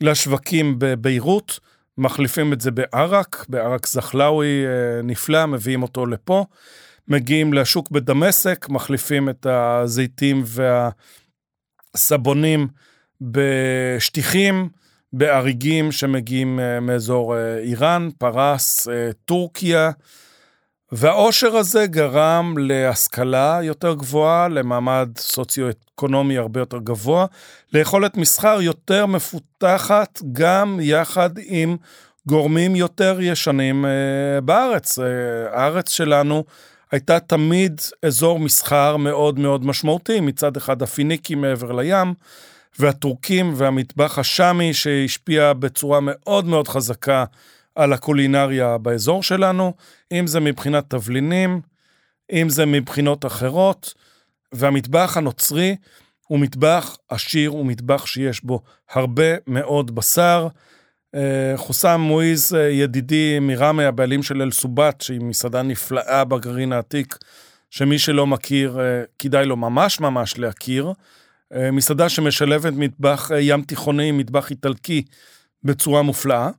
לשווקים 0.00 0.74
בביירות. 0.78 1.60
מחליפים 1.98 2.52
את 2.52 2.60
זה 2.60 2.70
בערק, 2.70 3.46
בערק 3.48 3.86
זחלאווי 3.86 4.66
אה, 4.66 5.02
נפלא, 5.02 5.46
מביאים 5.46 5.82
אותו 5.82 6.06
לפה. 6.06 6.44
מגיעים 7.08 7.54
לשוק 7.54 7.90
בדמשק, 7.90 8.66
מחליפים 8.68 9.28
את 9.28 9.46
הזיתים 9.50 10.44
והסבונים 11.94 12.68
בשטיחים, 13.20 14.68
באריגים 15.12 15.92
שמגיעים 15.92 16.60
אה, 16.60 16.80
מאזור 16.80 17.36
אה, 17.36 17.58
איראן, 17.58 18.08
פרס, 18.18 18.88
טורקיה. 19.24 19.90
והעושר 20.92 21.56
הזה 21.56 21.86
גרם 21.86 22.54
להשכלה 22.58 23.60
יותר 23.62 23.94
גבוהה, 23.94 24.48
למעמד 24.48 25.08
סוציו-אקונומי 25.18 26.38
הרבה 26.38 26.60
יותר 26.60 26.78
גבוה, 26.78 27.26
ליכולת 27.72 28.16
מסחר 28.16 28.62
יותר 28.62 29.06
מפותחת, 29.06 30.22
גם 30.32 30.78
יחד 30.82 31.30
עם 31.44 31.76
גורמים 32.26 32.76
יותר 32.76 33.18
ישנים 33.20 33.84
אה, 33.84 34.40
בארץ. 34.40 34.98
אה, 34.98 35.04
הארץ 35.52 35.90
שלנו 35.90 36.44
הייתה 36.90 37.20
תמיד 37.20 37.80
אזור 38.02 38.40
מסחר 38.40 38.96
מאוד 38.96 39.38
מאוד 39.38 39.66
משמעותי, 39.66 40.20
מצד 40.20 40.56
אחד 40.56 40.82
הפיניקים 40.82 41.40
מעבר 41.40 41.72
לים, 41.72 42.14
והטורקים 42.78 43.52
והמטבח 43.56 44.18
השאמי 44.18 44.74
שהשפיע 44.74 45.52
בצורה 45.52 45.98
מאוד 46.02 46.44
מאוד 46.44 46.68
חזקה 46.68 47.24
על 47.74 47.92
הקולינריה 47.92 48.78
באזור 48.78 49.22
שלנו, 49.22 49.72
אם 50.12 50.26
זה 50.26 50.40
מבחינת 50.40 50.90
תבלינים, 50.90 51.60
אם 52.32 52.48
זה 52.48 52.66
מבחינות 52.66 53.26
אחרות, 53.26 53.94
והמטבח 54.52 55.16
הנוצרי 55.16 55.76
הוא 56.26 56.38
מטבח 56.38 56.96
עשיר, 57.08 57.50
הוא 57.50 57.66
מטבח 57.66 58.06
שיש 58.06 58.44
בו 58.44 58.60
הרבה 58.90 59.34
מאוד 59.46 59.94
בשר. 59.94 60.48
אה, 61.14 61.52
חוסם 61.56 62.00
מועיז, 62.00 62.54
אה, 62.54 62.60
ידידי 62.60 63.38
מראמה, 63.40 63.82
הבעלים 63.88 64.22
של 64.22 64.42
אל-סובת, 64.42 65.00
שהיא 65.00 65.20
מסעדה 65.20 65.62
נפלאה 65.62 66.24
בגרעין 66.24 66.72
העתיק, 66.72 67.18
שמי 67.70 67.98
שלא 67.98 68.26
מכיר, 68.26 68.80
אה, 68.80 69.02
כדאי 69.18 69.46
לו 69.46 69.56
ממש 69.56 70.00
ממש 70.00 70.38
להכיר. 70.38 70.92
מסעדה 71.72 72.08
שמשלבת 72.08 72.72
מטבח 72.72 73.30
ים 73.40 73.62
תיכוני, 73.62 74.12
מטבח 74.12 74.50
איטלקי, 74.50 75.02
בצורה 75.64 76.02
מופלאה. 76.02 76.50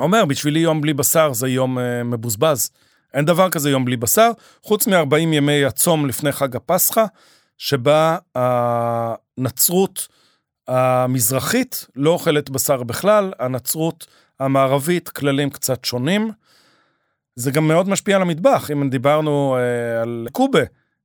אומר, 0.00 0.24
בשבילי 0.24 0.60
יום 0.60 0.80
בלי 0.80 0.94
בשר 0.94 1.32
זה 1.32 1.48
יום 1.48 1.78
uh, 1.78 1.80
מבוזבז. 2.04 2.70
אין 3.14 3.24
דבר 3.24 3.50
כזה 3.50 3.70
יום 3.70 3.84
בלי 3.84 3.96
בשר, 3.96 4.30
חוץ 4.62 4.86
מ-40 4.86 5.16
ימי 5.16 5.64
הצום 5.64 6.06
לפני 6.06 6.32
חג 6.32 6.56
הפסחא, 6.56 7.04
שבה 7.58 8.18
הנצרות 8.34 10.08
המזרחית 10.68 11.86
לא 11.96 12.10
אוכלת 12.10 12.50
בשר 12.50 12.82
בכלל, 12.82 13.32
הנצרות 13.38 14.06
המערבית, 14.40 15.08
כללים 15.08 15.50
קצת 15.50 15.84
שונים. 15.84 16.30
זה 17.36 17.50
גם 17.50 17.68
מאוד 17.68 17.88
משפיע 17.88 18.16
על 18.16 18.22
המטבח, 18.22 18.70
אם 18.70 18.90
דיברנו 18.90 19.56
על 20.02 20.28
קובה, 20.32 20.62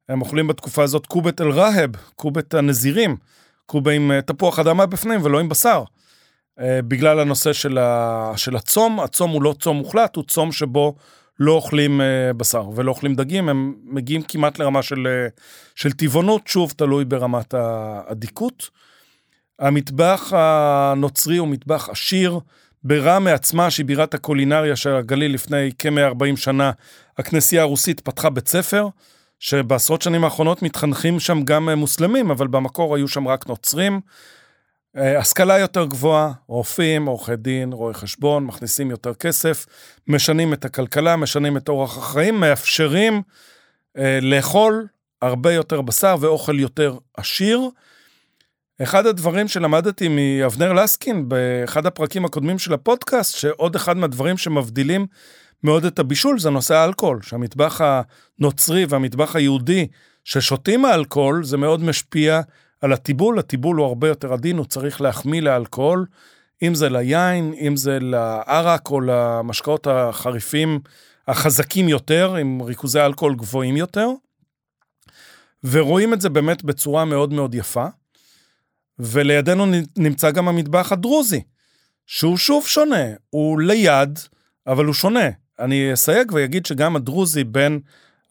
הם 0.10 0.22
אוכלים 0.22 0.48
בתקופה 0.48 0.84
הזאת 0.84 1.06
קובת 1.06 1.42
אל-ראהב, 1.42 1.92
קובת 2.16 2.54
הנזירים, 2.54 3.18
קובה 3.66 3.92
עם 3.92 4.12
uh, 4.12 4.22
תפוח 4.22 4.60
אדמה 4.60 4.86
בפנים 4.86 5.20
ולא 5.24 5.40
עם 5.40 5.50
בשר. 5.50 5.84
אה, 6.60 6.82
בגלל 6.82 7.20
הנושא 7.20 7.54
של, 7.54 7.78
ה, 7.78 8.32
של 8.36 8.56
הצום. 8.56 9.00
הצום 9.00 9.32
הוא 9.32 9.44
לא 9.44 9.56
צום 9.60 9.78
מוחלט, 9.78 10.16
הוא 10.16 10.24
צום 10.24 10.52
שבו 10.52 10.96
לא 11.40 11.52
אוכלים 11.52 12.02
אה, 12.02 12.34
בשר 12.38 12.70
ולא 12.76 12.92
אוכלים 12.92 13.16
דגים, 13.16 13.50
הם 13.50 13.76
מגיעים 13.84 14.22
כמעט 14.22 14.60
לרמה 14.60 14.82
של, 14.82 15.08
אה, 15.08 15.28
של 15.76 15.92
טבעונות, 15.92 16.48
שוב, 16.48 16.74
תלוי 16.78 17.06
ברמת 17.06 17.54
האדיקות. 17.54 18.70
המטבח 19.60 20.34
הנוצרי 20.36 21.38
הוא 21.38 21.48
מטבח 21.48 21.90
עשיר. 21.90 22.40
בראמה 22.84 23.34
עצמה, 23.34 23.70
שהיא 23.70 23.86
בירת 23.86 24.14
הקולינריה 24.14 24.76
של 24.76 24.96
הגליל 24.96 25.34
לפני 25.34 25.72
כ-140 25.80 26.36
שנה, 26.36 26.72
הכנסייה 27.18 27.62
הרוסית 27.62 28.00
פתחה 28.00 28.30
בית 28.30 28.48
ספר, 28.48 28.88
שבעשרות 29.40 30.02
שנים 30.02 30.24
האחרונות 30.24 30.62
מתחנכים 30.62 31.20
שם 31.20 31.44
גם 31.44 31.70
מוסלמים, 31.70 32.32
אבל 32.32 32.48
במקור 32.48 32.96
היו 32.96 33.08
שם 33.08 33.28
רק 33.28 33.48
נוצרים. 33.48 34.02
אה, 34.98 35.20
השכלה 35.20 35.60
יותר 35.60 35.86
גבוהה, 35.86 36.32
רופאים, 36.48 37.06
עורכי 37.06 37.36
דין, 37.36 37.74
רואי 37.74 37.94
חשבון, 37.94 38.46
מכניסים 38.46 38.92
יותר 38.92 39.14
כסף, 39.14 39.66
משנים 40.08 40.54
את 40.54 40.66
הכלכלה, 40.66 41.16
משנים 41.16 41.58
את 41.58 41.70
אורח 41.70 41.98
החיים, 41.98 42.40
מאפשרים 42.40 43.22
אה, 43.98 44.20
לאכול 44.22 44.88
הרבה 45.22 45.54
יותר 45.54 45.82
בשר 45.82 46.16
ואוכל 46.20 46.60
יותר 46.60 46.98
עשיר. 47.18 47.70
אחד 48.84 49.06
הדברים 49.06 49.48
שלמדתי 49.48 50.08
מאבנר 50.08 50.74
לסקין 50.74 51.30
באחד 51.30 51.86
הפרקים 51.86 52.26
הקודמים 52.26 52.60
של 52.60 52.74
הפודקאסט, 52.74 53.38
שעוד 53.38 53.76
אחד 53.76 53.98
מהדברים 53.98 54.38
שמבדילים 54.38 55.08
מאוד 55.64 55.86
את 55.86 56.00
הבישול 56.00 56.40
זה 56.40 56.50
נושא 56.50 56.76
האלכוהול, 56.76 57.22
שהמטבח 57.22 57.82
הנוצרי 57.82 58.86
והמטבח 58.90 59.36
היהודי 59.36 59.88
ששותים 60.24 60.86
האלכוהול, 60.86 61.44
זה 61.44 61.58
מאוד 61.58 61.84
משפיע 61.84 62.42
על 62.82 62.94
הטיבול, 62.94 63.40
הטיבול 63.40 63.78
הוא 63.78 63.86
הרבה 63.86 64.08
יותר 64.08 64.34
עדין, 64.34 64.58
הוא 64.58 64.66
צריך 64.66 65.02
להחמיא 65.02 65.42
לאלכוהול, 65.42 66.06
אם 66.62 66.76
זה 66.76 66.90
ליין, 66.90 67.54
אם 67.54 67.76
זה 67.76 67.98
לערק 68.02 68.92
או 68.92 69.02
למשקאות 69.02 69.88
החריפים 69.88 70.80
החזקים 71.28 71.90
יותר, 71.90 72.36
עם 72.36 72.62
ריכוזי 72.62 73.00
אלכוהול 73.00 73.36
גבוהים 73.36 73.78
יותר. 73.78 74.08
ורואים 75.64 76.14
את 76.14 76.22
זה 76.22 76.30
באמת 76.30 76.64
בצורה 76.64 77.06
מאוד 77.06 77.34
מאוד 77.34 77.56
יפה. 77.56 77.86
ולידינו 79.00 79.66
נמצא 79.98 80.32
גם 80.32 80.48
המטבח 80.48 80.92
הדרוזי, 80.92 81.42
שהוא 82.06 82.38
שוב 82.38 82.68
שונה, 82.68 83.06
הוא 83.30 83.60
ליד, 83.62 84.20
אבל 84.68 84.86
הוא 84.86 84.94
שונה. 84.94 85.30
אני 85.60 85.94
אסייג 85.94 86.32
ואגיד 86.32 86.66
שגם 86.66 86.96
הדרוזי 86.96 87.44
בין 87.44 87.80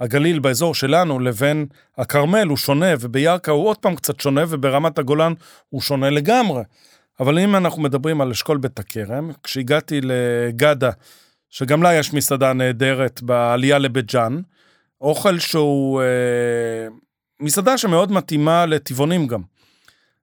הגליל 0.00 0.38
באזור 0.38 0.74
שלנו 0.74 1.18
לבין 1.18 1.66
הכרמל 1.98 2.46
הוא 2.48 2.56
שונה, 2.56 2.86
ובירכא 3.00 3.50
הוא 3.50 3.68
עוד 3.68 3.78
פעם 3.78 3.96
קצת 3.96 4.20
שונה, 4.20 4.44
וברמת 4.48 4.98
הגולן 4.98 5.32
הוא 5.68 5.80
שונה 5.80 6.10
לגמרי. 6.10 6.62
אבל 7.20 7.38
אם 7.38 7.56
אנחנו 7.56 7.82
מדברים 7.82 8.20
על 8.20 8.30
אשכול 8.30 8.58
בית 8.58 8.78
הכרם, 8.78 9.30
כשהגעתי 9.42 10.00
לגדה, 10.02 10.90
שגם 11.50 11.82
לה 11.82 11.94
יש 11.94 12.14
מסעדה 12.14 12.52
נהדרת 12.52 13.22
בעלייה 13.22 13.78
לבית 13.78 14.12
ג'אן, 14.12 14.40
אוכל 15.00 15.38
שהוא 15.38 16.02
אה, 16.02 16.88
מסעדה 17.40 17.78
שמאוד 17.78 18.12
מתאימה 18.12 18.66
לטבעונים 18.66 19.26
גם. 19.26 19.40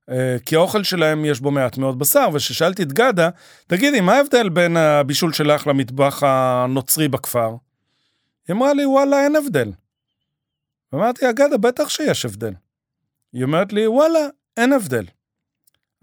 אה, 0.09 0.37
כי 0.45 0.55
האוכל 0.55 0.83
שלהם 0.83 1.25
יש 1.25 1.39
בו 1.39 1.51
מעט 1.51 1.77
מאוד 1.77 1.99
בשר, 1.99 2.29
וכששאלתי 2.33 2.83
את 2.83 2.93
גדה, 2.93 3.29
תגידי, 3.67 4.01
מה 4.01 4.13
ההבדל 4.13 4.49
בין 4.49 4.77
הבישול 4.77 5.33
שלך 5.33 5.67
למטבח 5.67 6.23
הנוצרי 6.23 7.07
בכפר? 7.07 7.55
היא 8.47 8.55
אמרה 8.55 8.73
לי, 8.73 8.85
וואלה, 8.85 9.23
אין 9.23 9.35
הבדל. 9.35 9.71
אמרתי, 10.93 11.29
אגדה, 11.29 11.57
בטח 11.57 11.89
שיש 11.89 12.25
הבדל. 12.25 12.53
היא 13.33 13.43
אומרת 13.43 13.73
לי, 13.73 13.87
וואלה, 13.87 14.19
אין 14.57 14.73
הבדל. 14.73 15.05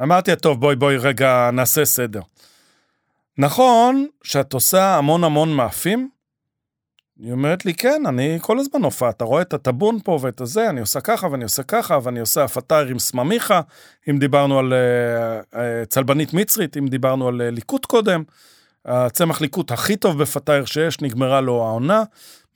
אמרתי, 0.03 0.37
טוב, 0.37 0.61
בואי, 0.61 0.77
בואי, 0.77 0.97
רגע, 0.97 1.51
נעשה 1.53 1.85
סדר. 1.85 2.21
נכון 3.39 4.07
שאת 4.23 4.53
עושה 4.53 4.97
המון 4.97 5.25
המון 5.25 5.53
מאפים, 5.53 6.11
היא 7.23 7.33
אומרת 7.33 7.65
לי, 7.65 7.75
כן, 7.75 8.03
אני 8.07 8.39
כל 8.41 8.59
הזמן 8.59 8.83
הופעה, 8.83 9.11
אתה 9.11 9.25
רואה 9.25 9.43
את 9.43 9.53
הטבון 9.53 9.99
פה 10.05 10.19
ואת 10.23 10.41
הזה, 10.41 10.71
אני 10.71 10.81
עושה 10.81 11.01
ככה 11.01 11.27
ואני 11.31 11.45
עושה 11.45 11.63
ככה, 11.63 11.99
ואני 12.03 12.21
עושה 12.21 12.45
הפתר 12.45 12.87
עם 12.87 12.99
סממיכה, 12.99 13.61
אם 14.11 14.19
דיברנו 14.19 14.59
על 14.59 14.73
uh, 14.73 15.57
צלבנית 15.89 16.35
מצרית, 16.35 16.77
אם 16.77 16.89
דיברנו 16.89 17.29
על 17.29 17.41
uh, 17.41 17.55
ליקוט 17.55 17.87
קודם, 17.87 18.23
הצמח 18.85 19.41
ליקוט 19.41 19.71
הכי 19.71 19.97
טוב 19.97 20.23
בפתר 20.23 20.65
שיש, 20.65 21.01
נגמרה 21.01 21.41
לו 21.41 21.63
העונה. 21.63 22.03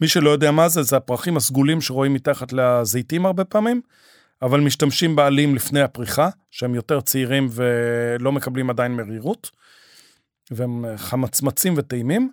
מי 0.00 0.08
שלא 0.08 0.30
יודע 0.30 0.50
מה 0.50 0.68
זה, 0.68 0.82
זה 0.82 0.96
הפרחים 0.96 1.36
הסגולים 1.36 1.80
שרואים 1.80 2.14
מתחת 2.14 2.52
לזיתים 2.52 3.26
הרבה 3.26 3.44
פעמים, 3.44 3.80
אבל 4.42 4.60
משתמשים 4.60 5.16
בעלים 5.16 5.54
לפני 5.54 5.80
הפריחה, 5.80 6.28
שהם 6.50 6.74
יותר 6.74 7.00
צעירים 7.00 7.48
ולא 7.50 8.32
מקבלים 8.32 8.70
עדיין 8.70 8.92
מרירות, 8.92 9.50
והם 10.50 10.84
חמצמצים 10.96 11.74
וטעימים. 11.76 12.30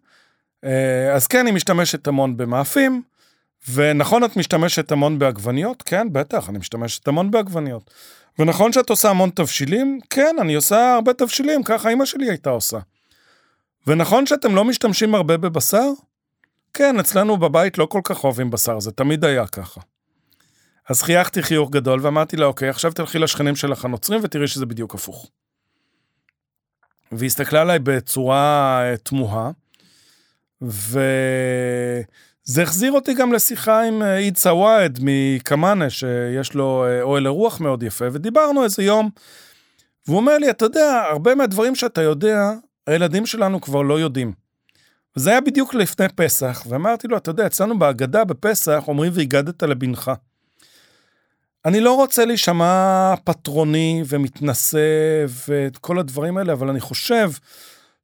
אה, 0.64 1.14
אז 1.14 1.28
כן, 1.28 1.46
היא 1.46 1.54
משתמשת 1.54 2.08
המון 2.08 2.38
במאפים, 2.38 3.02
ונכון, 3.72 4.24
את 4.24 4.38
משתמשת 4.38 4.92
המון 4.92 5.20
בעגבניות? 5.20 5.84
כן, 5.86 6.08
בטח, 6.12 6.50
אני 6.50 6.58
משתמשת 6.58 7.08
המון 7.08 7.32
בעגבניות. 7.32 7.92
ונכון 8.40 8.74
שאת 8.74 8.90
עושה 8.90 9.10
המון 9.10 9.30
תבשילים? 9.30 10.00
כן, 10.10 10.36
אני 10.42 10.54
עושה 10.54 10.94
הרבה 10.94 11.14
תבשילים, 11.14 11.64
ככה 11.64 11.90
אימא 11.90 12.06
שלי 12.06 12.30
הייתה 12.30 12.50
עושה. 12.50 12.80
ונכון 13.88 14.26
שאתם 14.26 14.56
לא 14.56 14.64
משתמשים 14.66 15.16
הרבה 15.16 15.38
בבשר? 15.38 15.90
כן, 16.74 17.00
אצלנו 17.00 17.38
בבית 17.38 17.78
לא 17.78 17.86
כל 17.86 18.02
כך 18.04 18.24
אוהבים 18.24 18.52
בשר, 18.52 18.80
זה 18.80 18.92
תמיד 18.92 19.26
היה 19.26 19.48
ככה. 19.48 19.82
אז 20.90 21.02
חייכתי 21.02 21.44
חיוך 21.44 21.70
גדול 21.70 22.00
ואמרתי 22.04 22.38
לה, 22.38 22.46
אוקיי, 22.46 22.70
עכשיו 22.70 22.92
תלכי 22.92 23.20
לשכנים 23.20 23.56
שלך 23.56 23.86
הנוצרים 23.86 24.20
ותראי 24.24 24.48
שזה 24.48 24.66
בדיוק 24.66 24.96
הפוך. 24.96 25.30
והיא 27.12 27.28
הסתכלה 27.28 27.62
עליי 27.62 27.80
בצורה 27.80 28.82
אה, 28.84 28.98
תמוהה, 28.98 29.52
וזה 30.64 32.62
החזיר 32.62 32.92
אותי 32.92 33.14
גם 33.14 33.34
לשיחה 33.34 33.84
עם 33.84 34.02
אה, 34.02 34.18
עיד 34.18 34.38
סוואד 34.38 35.00
מקמאנה, 35.02 35.90
שיש 35.90 36.54
לו 36.54 36.86
אה, 36.88 37.02
אוהל 37.02 37.26
אירוח 37.26 37.60
מאוד 37.60 37.84
יפה, 37.84 38.06
ודיברנו 38.12 38.64
איזה 38.64 38.84
יום, 38.84 39.10
והוא 40.08 40.18
אומר 40.18 40.38
לי, 40.38 40.50
אתה 40.50 40.66
יודע, 40.66 41.04
הרבה 41.12 41.36
מהדברים 41.36 41.76
שאתה 41.76 42.02
יודע, 42.02 42.52
הילדים 42.88 43.26
שלנו 43.26 43.62
כבר 43.62 43.82
לא 43.82 44.00
יודעים. 44.00 44.34
וזה 45.16 45.30
היה 45.30 45.42
בדיוק 45.42 45.74
לפני 45.74 46.06
פסח, 46.16 46.64
ואמרתי 46.70 47.08
לו, 47.08 47.18
אתה 47.18 47.30
יודע, 47.30 47.46
אצלנו 47.46 47.80
בהגדה 47.80 48.24
בפסח 48.24 48.84
אומרים 48.88 49.12
והגדת 49.16 49.64
לבנך. 49.64 50.12
אני 51.66 51.80
לא 51.80 51.96
רוצה 51.96 52.26
להישמע 52.26 53.14
פטרוני 53.24 54.04
ומתנשא 54.08 55.26
ואת 55.48 55.78
כל 55.78 56.00
הדברים 56.00 56.38
האלה, 56.38 56.54
אבל 56.54 56.70
אני 56.70 56.80
חושב 56.80 57.32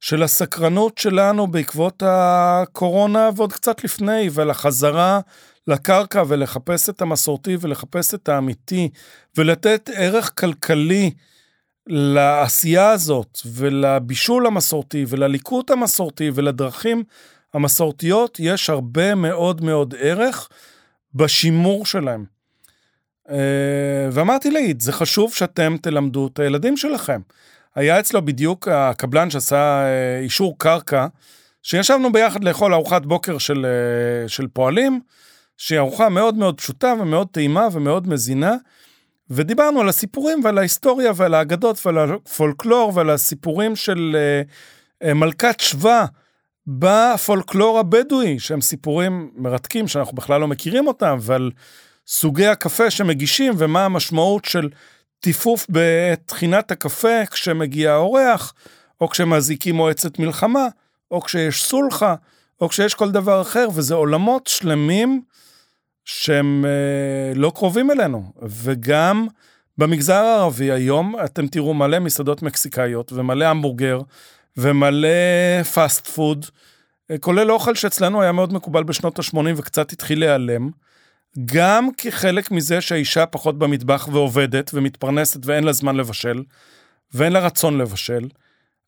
שלסקרנות 0.00 0.98
שלנו 0.98 1.46
בעקבות 1.46 2.02
הקורונה 2.06 3.30
ועוד 3.36 3.52
קצת 3.52 3.84
לפני, 3.84 4.28
ולחזרה 4.32 5.20
לקרקע 5.66 6.22
ולחפש 6.28 6.88
את 6.88 7.02
המסורתי 7.02 7.56
ולחפש 7.60 8.14
את 8.14 8.28
האמיתי, 8.28 8.88
ולתת 9.36 9.90
ערך 9.94 10.30
כלכלי 10.38 11.10
לעשייה 11.86 12.90
הזאת, 12.90 13.38
ולבישול 13.46 14.46
המסורתי, 14.46 15.04
ולליקוט 15.08 15.70
המסורתי, 15.70 16.30
ולדרכים 16.34 17.04
המסורתיות, 17.54 18.40
יש 18.40 18.70
הרבה 18.70 19.14
מאוד 19.14 19.64
מאוד 19.64 19.94
ערך 19.98 20.48
בשימור 21.14 21.86
שלהם. 21.86 22.24
אה, 23.30 24.08
ואמרתי 24.12 24.50
לעיד, 24.50 24.80
זה 24.80 24.92
חשוב 24.92 25.34
שאתם 25.34 25.76
תלמדו 25.82 26.26
את 26.26 26.38
הילדים 26.38 26.76
שלכם. 26.76 27.20
היה 27.80 28.00
אצלו 28.00 28.24
בדיוק 28.24 28.68
הקבלן 28.68 29.30
שעשה 29.30 29.56
אה, 29.56 30.20
אישור 30.22 30.58
קרקע, 30.58 31.06
שישבנו 31.62 32.12
ביחד 32.12 32.44
לאכול 32.44 32.74
ארוחת 32.74 33.06
בוקר 33.06 33.38
של, 33.38 33.66
אה, 33.66 34.28
של 34.28 34.46
פועלים, 34.52 35.00
שהיא 35.56 35.78
ארוחה 35.78 36.08
מאוד 36.08 36.34
מאוד 36.34 36.58
פשוטה 36.58 36.94
ומאוד 37.00 37.28
טעימה 37.32 37.68
ומאוד 37.72 38.08
מזינה, 38.08 38.54
ודיברנו 39.30 39.80
על 39.80 39.88
הסיפורים 39.88 40.44
ועל 40.44 40.58
ההיסטוריה 40.58 41.12
ועל 41.16 41.34
האגדות 41.34 41.86
ועל 41.86 41.98
הפולקלור 41.98 42.92
ועל 42.94 43.10
הסיפורים 43.10 43.76
של 43.76 44.16
מלכת 45.04 45.60
שבא 45.60 46.04
בפולקלור 46.66 47.78
הבדואי, 47.78 48.38
שהם 48.38 48.60
סיפורים 48.60 49.30
מרתקים 49.36 49.88
שאנחנו 49.88 50.16
בכלל 50.16 50.40
לא 50.40 50.48
מכירים 50.48 50.86
אותם, 50.86 51.18
ועל 51.20 51.50
סוגי 52.06 52.46
הקפה 52.46 52.90
שמגישים 52.90 53.54
ומה 53.58 53.84
המשמעות 53.84 54.44
של 54.44 54.68
טיפוף 55.20 55.66
בטחינת 55.70 56.70
הקפה 56.70 57.26
כשמגיע 57.30 57.92
האורח, 57.92 58.54
או 59.00 59.08
כשמזיקים 59.08 59.74
מועצת 59.74 60.18
מלחמה, 60.18 60.66
או 61.10 61.20
כשיש 61.20 61.62
סולחה, 61.62 62.14
או 62.60 62.68
כשיש 62.68 62.94
כל 62.94 63.10
דבר 63.10 63.42
אחר, 63.42 63.68
וזה 63.74 63.94
עולמות 63.94 64.46
שלמים 64.46 65.22
שהם 66.04 66.64
אה, 66.64 67.34
לא 67.34 67.52
קרובים 67.54 67.90
אלינו. 67.90 68.32
וגם 68.42 69.26
במגזר 69.78 70.14
הערבי 70.14 70.70
היום 70.70 71.14
אתם 71.24 71.46
תראו 71.46 71.74
מלא 71.74 71.98
מסעדות 71.98 72.42
מקסיקאיות 72.42 73.12
ומלא 73.12 73.44
המבורגר 73.44 74.00
ומלא 74.56 75.08
פאסט 75.74 76.06
פוד, 76.06 76.46
אה, 77.10 77.18
כולל 77.18 77.50
אוכל 77.50 77.74
שאצלנו 77.74 78.22
היה 78.22 78.32
מאוד 78.32 78.52
מקובל 78.52 78.82
בשנות 78.82 79.18
ה-80 79.18 79.38
וקצת 79.56 79.92
התחיל 79.92 80.20
להיעלם. 80.20 80.70
גם 81.44 81.88
כחלק 81.96 82.50
מזה 82.50 82.80
שהאישה 82.80 83.26
פחות 83.26 83.58
במטבח 83.58 84.08
ועובדת 84.12 84.70
ומתפרנסת 84.74 85.46
ואין 85.46 85.64
לה 85.64 85.72
זמן 85.72 85.96
לבשל, 85.96 86.42
ואין 87.14 87.32
לה 87.32 87.40
רצון 87.40 87.78
לבשל, 87.78 88.28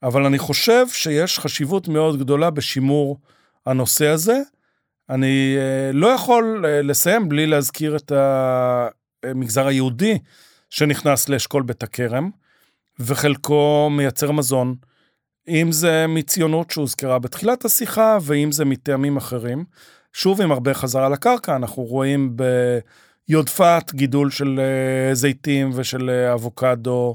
אבל 0.02 0.26
אני 0.26 0.38
חושב 0.38 0.86
שיש 0.88 1.38
חשיבות 1.38 1.88
מאוד 1.88 2.18
גדולה 2.18 2.50
בשימור 2.50 3.18
הנושא 3.66 4.06
הזה. 4.06 4.40
אני 5.10 5.56
אה, 5.58 5.92
לא 5.92 6.06
יכול 6.06 6.64
אה, 6.66 6.82
לסיים 6.82 7.28
בלי 7.28 7.46
להזכיר 7.46 7.96
את 7.96 8.12
המגזר 9.24 9.66
היהודי 9.66 10.18
שנכנס 10.70 11.28
לאשכול 11.28 11.62
בית 11.62 11.82
הכרם, 11.82 12.30
וחלקו 12.98 13.90
מייצר 13.90 14.30
מזון, 14.30 14.74
אם 15.48 15.72
זה 15.72 16.06
מציונות 16.08 16.70
שהוזכרה 16.70 17.18
בתחילת 17.18 17.64
השיחה, 17.64 18.18
ואם 18.22 18.52
זה 18.52 18.64
מטעמים 18.64 19.16
אחרים. 19.16 19.64
שוב 20.12 20.40
עם 20.40 20.52
הרבה 20.52 20.74
חזרה 20.74 21.08
לקרקע, 21.08 21.56
אנחנו 21.56 21.82
רואים 21.82 22.36
ביודפת 23.28 23.90
גידול 23.94 24.30
של 24.30 24.60
אה, 24.60 25.14
זיתים 25.14 25.70
ושל 25.74 26.10
אה, 26.10 26.32
אבוקדו, 26.32 27.14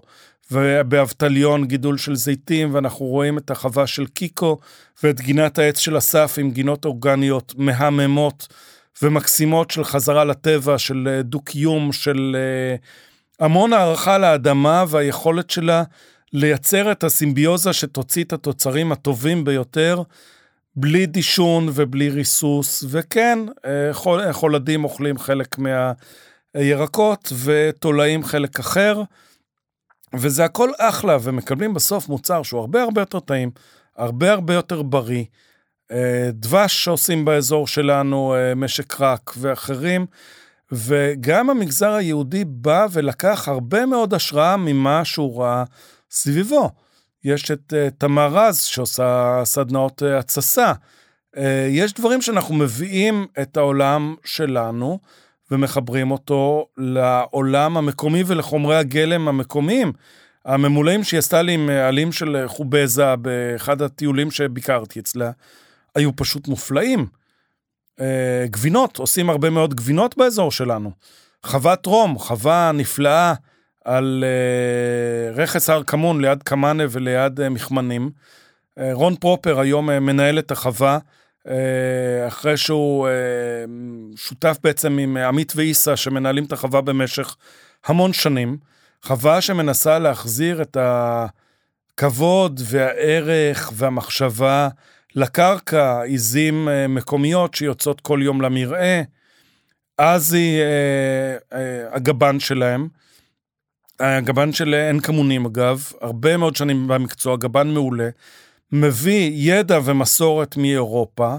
ובאבטליון 0.52 1.66
גידול 1.66 1.98
של 1.98 2.16
זיתים, 2.16 2.74
ואנחנו 2.74 3.06
רואים 3.06 3.38
את 3.38 3.52
החווה 3.52 3.88
של 3.88 4.06
קיקו 4.06 4.58
ואת 5.04 5.22
גינת 5.22 5.60
העץ 5.60 5.80
של 5.80 5.98
אסף 5.98 6.36
עם 6.38 6.52
גינות 6.52 6.86
אורגניות 6.86 7.54
מהממות 7.58 8.48
ומקסימות 9.02 9.72
של 9.72 9.84
חזרה 9.84 10.26
לטבע, 10.26 10.78
של 10.78 11.08
אה, 11.12 11.22
דו-קיום, 11.22 11.92
של 11.92 12.36
המון 13.40 13.74
הערכה 13.74 14.18
לאדמה 14.18 14.86
והיכולת 14.88 15.50
שלה 15.50 15.84
לייצר 16.34 16.92
את 16.92 17.04
הסימביוזה 17.04 17.74
שתוציא 17.74 18.24
את 18.24 18.34
התוצרים 18.34 18.92
הטובים 18.92 19.44
ביותר. 19.44 20.02
בלי 20.80 21.06
דישון 21.06 21.70
ובלי 21.74 22.10
ריסוס, 22.10 22.84
וכן, 22.90 23.40
אה, 23.66 23.94
חול, 23.94 24.32
חולדים 24.32 24.84
אוכלים 24.84 25.18
חלק 25.18 25.56
מהירקות 26.56 27.34
ותולעים 27.44 28.24
חלק 28.24 28.60
אחר, 28.60 29.02
וזה 30.16 30.46
הכל 30.46 30.70
אחלה, 30.80 31.18
ומקבלים 31.22 31.74
בסוף 31.74 32.10
מוצר 32.10 32.44
שהוא 32.44 32.60
הרבה 32.60 32.84
הרבה 32.84 33.02
יותר 33.02 33.20
טעים, 33.20 33.52
הרבה 33.96 34.32
הרבה 34.32 34.54
יותר 34.54 34.82
בריא. 34.82 35.24
אה, 35.92 36.30
דבש 36.34 36.84
שעושים 36.84 37.26
באזור 37.26 37.68
שלנו, 37.68 38.36
אה, 38.36 38.56
משק 38.56 39.02
רק 39.02 39.34
ואחרים, 39.38 40.06
וגם 40.72 41.50
המגזר 41.50 41.94
היהודי 41.94 42.46
בא 42.46 42.88
ולקח 42.92 43.48
הרבה 43.48 43.86
מאוד 43.86 44.14
השראה 44.14 44.58
ממה 44.58 45.06
שהוא 45.06 45.42
ראה 45.42 45.64
סביבו. 46.12 46.72
יש 47.24 47.52
את 47.52 47.74
uh, 47.74 47.92
תמר 47.98 48.28
רז 48.28 48.62
שעושה 48.62 49.42
סדנאות 49.44 50.02
uh, 50.02 50.20
התססה. 50.20 50.74
Uh, 51.36 51.40
יש 51.70 51.94
דברים 51.94 52.22
שאנחנו 52.22 52.56
מביאים 52.56 53.26
את 53.42 53.58
העולם 53.58 54.16
שלנו 54.26 55.00
ומחברים 55.52 56.12
אותו 56.12 56.68
לעולם 56.78 57.78
המקומי 57.78 58.24
ולחומרי 58.28 58.78
הגלם 58.78 59.28
המקומיים. 59.28 59.94
הממולאים 60.46 61.04
שהיא 61.04 61.18
עשתה 61.18 61.42
לי 61.42 61.54
עם 61.54 61.70
עלים 61.70 62.12
של 62.12 62.44
חובזה 62.48 63.16
באחד 63.16 63.82
הטיולים 63.82 64.32
שביקרתי 64.32 65.00
אצלה, 65.00 65.32
היו 65.96 66.16
פשוט 66.16 66.48
מופלאים. 66.48 67.08
Uh, 68.00 68.02
גבינות, 68.46 68.98
עושים 68.98 69.30
הרבה 69.30 69.50
מאוד 69.50 69.74
גבינות 69.74 70.18
באזור 70.18 70.52
שלנו. 70.52 70.92
חוות 71.44 71.86
רום, 71.86 72.20
חווה 72.20 72.72
נפלאה. 72.74 73.34
על 73.88 74.24
uh, 74.24 75.40
רכס 75.40 75.70
הר 75.70 75.84
כמון 75.84 76.22
ליד 76.22 76.44
קמאנה 76.44 76.84
וליד 76.90 77.40
uh, 77.40 77.50
מכמנים. 77.50 78.10
Uh, 78.10 78.82
רון 78.92 79.16
פרופר 79.16 79.60
היום 79.60 79.90
uh, 79.90 80.00
מנהל 80.00 80.40
את 80.40 80.52
החווה, 80.52 80.98
uh, 80.98 81.50
אחרי 82.28 82.58
שהוא 82.58 83.08
uh, 83.08 84.18
שותף 84.18 84.58
בעצם 84.64 84.98
עם 84.98 85.18
עמית 85.18 85.54
ואיסה 85.56 85.96
שמנהלים 85.96 86.46
את 86.46 86.52
החווה 86.52 86.82
במשך 86.82 87.36
המון 87.86 88.14
שנים. 88.14 88.58
חווה 89.04 89.42
שמנסה 89.42 90.00
להחזיר 90.00 90.62
את 90.62 90.78
הכבוד 90.80 92.62
והערך 92.64 93.72
והמחשבה 93.76 94.70
לקרקע 95.16 96.02
עיזים 96.02 96.70
אה, 96.70 96.88
מקומיות 96.88 97.54
שיוצאות 97.54 98.02
כל 98.02 98.20
יום 98.24 98.42
למרעה. 98.42 99.02
אז 99.98 100.34
היא 100.34 100.62
אה, 100.62 101.58
אה, 101.60 101.96
הגבן 101.96 102.40
שלהם. 102.40 102.88
הגבן 104.00 104.54
של 104.54 104.74
עין 104.74 105.00
כמונים, 105.00 105.46
אגב, 105.46 105.92
הרבה 106.02 106.38
מאוד 106.38 106.56
שנים 106.56 106.88
במקצוע, 106.88 107.38
גבן 107.38 107.68
מעולה, 107.68 108.10
מביא 108.72 109.32
ידע 109.34 109.80
ומסורת 109.86 110.58
מאירופה 110.58 111.36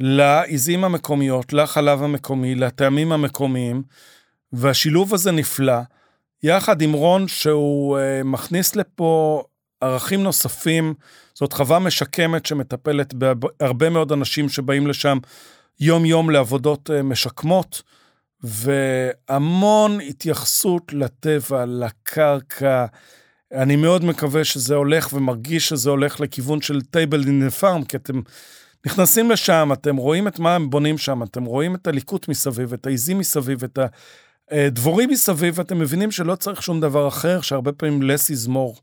לעיזים 0.00 0.84
המקומיות, 0.84 1.52
לחלב 1.52 2.02
המקומי, 2.02 2.54
לטעמים 2.54 3.12
המקומיים, 3.12 3.82
והשילוב 4.52 5.14
הזה 5.14 5.32
נפלא, 5.32 5.78
יחד 6.42 6.82
עם 6.82 6.92
רון 6.92 7.28
שהוא 7.28 7.98
uh, 7.98 8.24
מכניס 8.24 8.76
לפה 8.76 9.42
ערכים 9.80 10.22
נוספים, 10.22 10.94
זאת 11.34 11.52
חווה 11.52 11.78
משקמת 11.78 12.46
שמטפלת 12.46 13.14
בהרבה 13.14 13.90
מאוד 13.90 14.12
אנשים 14.12 14.48
שבאים 14.48 14.86
לשם 14.86 15.18
יום-יום 15.80 16.30
לעבודות 16.30 16.90
uh, 16.90 17.02
משקמות. 17.02 17.82
והמון 18.42 20.00
התייחסות 20.00 20.92
לטבע, 20.92 21.64
לקרקע. 21.66 22.86
אני 23.52 23.76
מאוד 23.76 24.04
מקווה 24.04 24.44
שזה 24.44 24.74
הולך 24.74 25.12
ומרגיש 25.12 25.68
שזה 25.68 25.90
הולך 25.90 26.20
לכיוון 26.20 26.60
של 26.60 26.80
טייבל 26.80 27.24
אין 27.26 27.50
פארם, 27.50 27.84
כי 27.84 27.96
אתם 27.96 28.20
נכנסים 28.86 29.30
לשם, 29.30 29.70
אתם 29.72 29.96
רואים 29.96 30.28
את 30.28 30.38
מה 30.38 30.54
הם 30.54 30.70
בונים 30.70 30.98
שם, 30.98 31.22
אתם 31.22 31.44
רואים 31.44 31.74
את 31.74 31.86
הליקוט 31.86 32.28
מסביב, 32.28 32.72
את 32.72 32.86
העיזים 32.86 33.18
מסביב, 33.18 33.64
את 33.64 33.78
הדבורים 34.50 35.10
מסביב, 35.10 35.58
ואתם 35.58 35.78
מבינים 35.78 36.10
שלא 36.10 36.34
צריך 36.34 36.62
שום 36.62 36.80
דבר 36.80 37.08
אחר, 37.08 37.40
שהרבה 37.40 37.72
פעמים 37.72 38.10
is 38.10 38.48
more. 38.48 38.80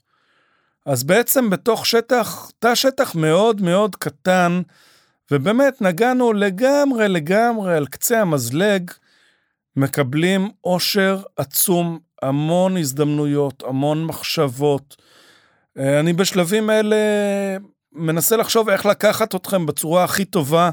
אז 0.86 1.04
בעצם 1.04 1.50
בתוך 1.50 1.86
שטח, 1.86 2.52
תא 2.60 2.76
שטח 2.76 3.16
מאוד 3.16 3.62
מאוד 3.62 3.96
קטן, 3.96 4.62
ובאמת 5.32 5.82
נגענו 5.82 6.34
לגמרי 6.34 7.08
לגמרי 7.08 7.76
על 7.76 7.86
קצה 7.86 8.22
המזלג, 8.22 8.92
מקבלים 9.76 10.50
אושר 10.64 11.22
עצום, 11.38 12.00
המון 12.22 12.78
הזדמנויות, 12.78 13.64
המון 13.68 14.06
מחשבות. 14.06 14.96
אה, 15.78 16.00
אני 16.00 16.14
בשלבים 16.14 16.70
האלה 16.70 16.96
מנסה 17.94 18.38
לחשוב 18.38 18.70
איך 18.70 18.86
לקחת 18.86 19.36
אתכם 19.36 19.66
בצורה 19.66 20.04
הכי 20.04 20.26
טובה, 20.26 20.70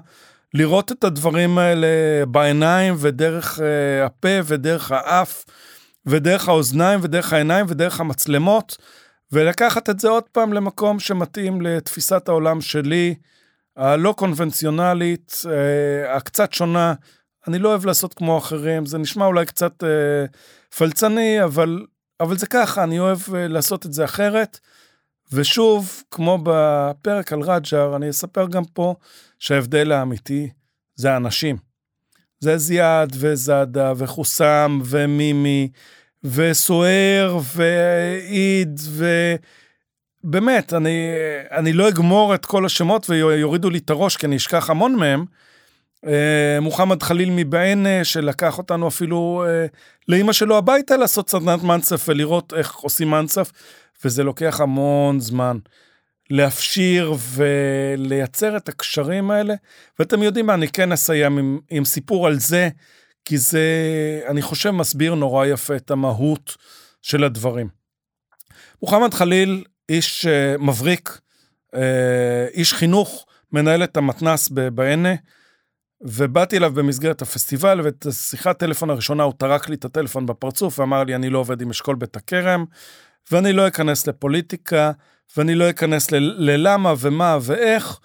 לראות 0.55 0.93
את 0.93 1.05
הדברים 1.05 1.59
האלה 1.59 1.87
בעיניים 2.29 2.95
ודרך 2.99 3.61
אה, 3.61 4.07
הפה 4.07 4.39
ודרך 4.45 4.93
האף 4.93 5.45
ודרך 6.07 6.49
האוזניים 6.49 7.01
ודרך 7.03 7.33
העיניים 7.33 7.67
ודרך 7.69 8.01
המצלמות, 8.01 8.77
ולקחת 9.33 9.91
את 9.91 10.01
זה 10.01 10.09
עוד 10.09 10.25
פעם 10.33 10.53
למקום 10.53 11.01
שמתאים 11.01 11.61
לתפיסת 11.61 12.29
העולם 12.29 12.61
שלי, 12.61 13.15
הלא 13.77 14.15
קונבנציונלית, 14.17 15.43
אה, 15.51 16.17
הקצת 16.17 16.53
שונה. 16.53 16.95
אני 17.49 17.59
לא 17.59 17.69
אוהב 17.69 17.87
לעשות 17.87 18.15
כמו 18.15 18.39
אחרים, 18.39 18.87
זה 18.87 18.99
נשמע 18.99 19.27
אולי 19.27 19.47
קצת 19.47 19.85
אה, 19.85 20.25
פלצני, 20.79 21.45
אבל, 21.45 21.87
אבל 22.21 22.39
זה 22.39 22.47
ככה, 22.47 22.85
אני 22.85 22.99
אוהב 22.99 23.19
אה, 23.35 23.49
לעשות 23.49 23.87
את 23.87 23.93
זה 23.93 24.05
אחרת. 24.05 24.59
ושוב, 25.33 26.03
כמו 26.11 26.39
בפרק 26.43 27.33
על 27.33 27.41
רג'ר, 27.41 27.97
אני 27.97 28.11
אספר 28.11 28.47
גם 28.47 28.65
פה 28.65 28.95
שההבדל 29.39 29.93
האמיתי 29.93 30.51
זה 30.95 31.13
האנשים. 31.13 31.57
זה 32.41 32.59
זיאד 32.59 33.17
וזאדה 33.19 33.93
וחוסם 33.97 34.81
ומימי 34.85 35.69
וסוער 36.25 37.39
ועיד 37.55 38.81
ובאמת, 40.25 40.73
אני, 40.73 41.09
אני 41.51 41.73
לא 41.73 41.89
אגמור 41.89 42.35
את 42.35 42.47
כל 42.47 42.67
השמות 42.67 43.11
ויורידו 43.11 43.71
לי 43.71 43.79
את 43.79 43.91
הראש 43.91 44.17
כי 44.17 44.27
אני 44.27 44.37
אשכח 44.37 44.71
המון 44.71 44.97
מהם, 44.97 45.25
מוחמד 46.61 47.03
חליל 47.03 47.31
מבענה, 47.31 48.05
שלקח 48.05 48.59
אותנו 48.59 48.89
אפילו 48.89 49.45
אה, 49.47 49.67
לאימא 50.09 50.33
שלו 50.33 50.59
הביתה 50.59 50.97
לעשות 50.97 51.31
סדנת 51.31 51.63
מנצף 51.63 52.05
ולראות 52.09 52.53
איך 52.57 52.75
עושים 52.75 53.11
מנצף, 53.11 53.53
וזה 54.05 54.25
לוקח 54.25 54.61
המון 54.61 55.21
זמן. 55.21 55.59
להפשיר 56.31 57.15
ולייצר 57.35 58.57
את 58.57 58.69
הקשרים 58.69 59.31
האלה, 59.31 59.55
ואתם 59.99 60.23
יודעים 60.23 60.47
מה, 60.47 60.55
אני 60.55 60.69
כן 60.69 60.93
אסיים 60.93 61.39
עם, 61.39 61.59
עם 61.71 61.85
סיפור 61.85 62.27
על 62.27 62.39
זה, 62.39 62.69
כי 63.25 63.39
זה, 63.39 63.61
אני 64.29 64.43
חושב, 64.43 64.71
מסביר 64.71 65.15
נורא 65.15 65.47
יפה 65.47 65.77
את 65.77 65.91
המהות 65.91 66.57
של 67.03 67.25
הדברים. 67.25 67.69
מוחמד 68.83 69.15
חליל, 69.15 69.65
איש 69.89 70.27
מבריק, 70.59 71.21
איש 72.55 72.75
חינוך, 72.75 73.27
מנהל 73.53 73.85
את 73.85 73.97
המתנ"ס 73.97 74.49
בענה, 74.49 75.15
ובאתי 76.05 76.57
אליו 76.57 76.73
במסגרת 76.73 77.23
הפסטיבל, 77.23 77.81
ואת 77.85 78.07
השיחת 78.07 78.59
טלפון 78.59 78.91
הראשונה 78.91 79.23
הוא 79.23 79.33
טרק 79.37 79.69
לי 79.69 79.75
את 79.75 79.85
הטלפון 79.85 80.27
בפרצוף 80.27 80.79
ואמר 80.79 81.05
לי, 81.05 81.15
אני 81.15 81.31
לא 81.31 81.39
עובד 81.39 81.61
עם 81.63 81.71
אשכול 81.71 81.97
בית 81.97 82.17
הכרם, 82.17 82.65
ואני 83.31 83.53
לא 83.53 83.69
אכנס 83.69 84.07
לפוליטיקה, 84.07 84.91
ואני 85.37 85.55
לא 85.55 85.71
אכנס 85.71 86.11
ללמה 86.13 86.95
ומה 86.99 87.39
ואיך. 87.43 87.99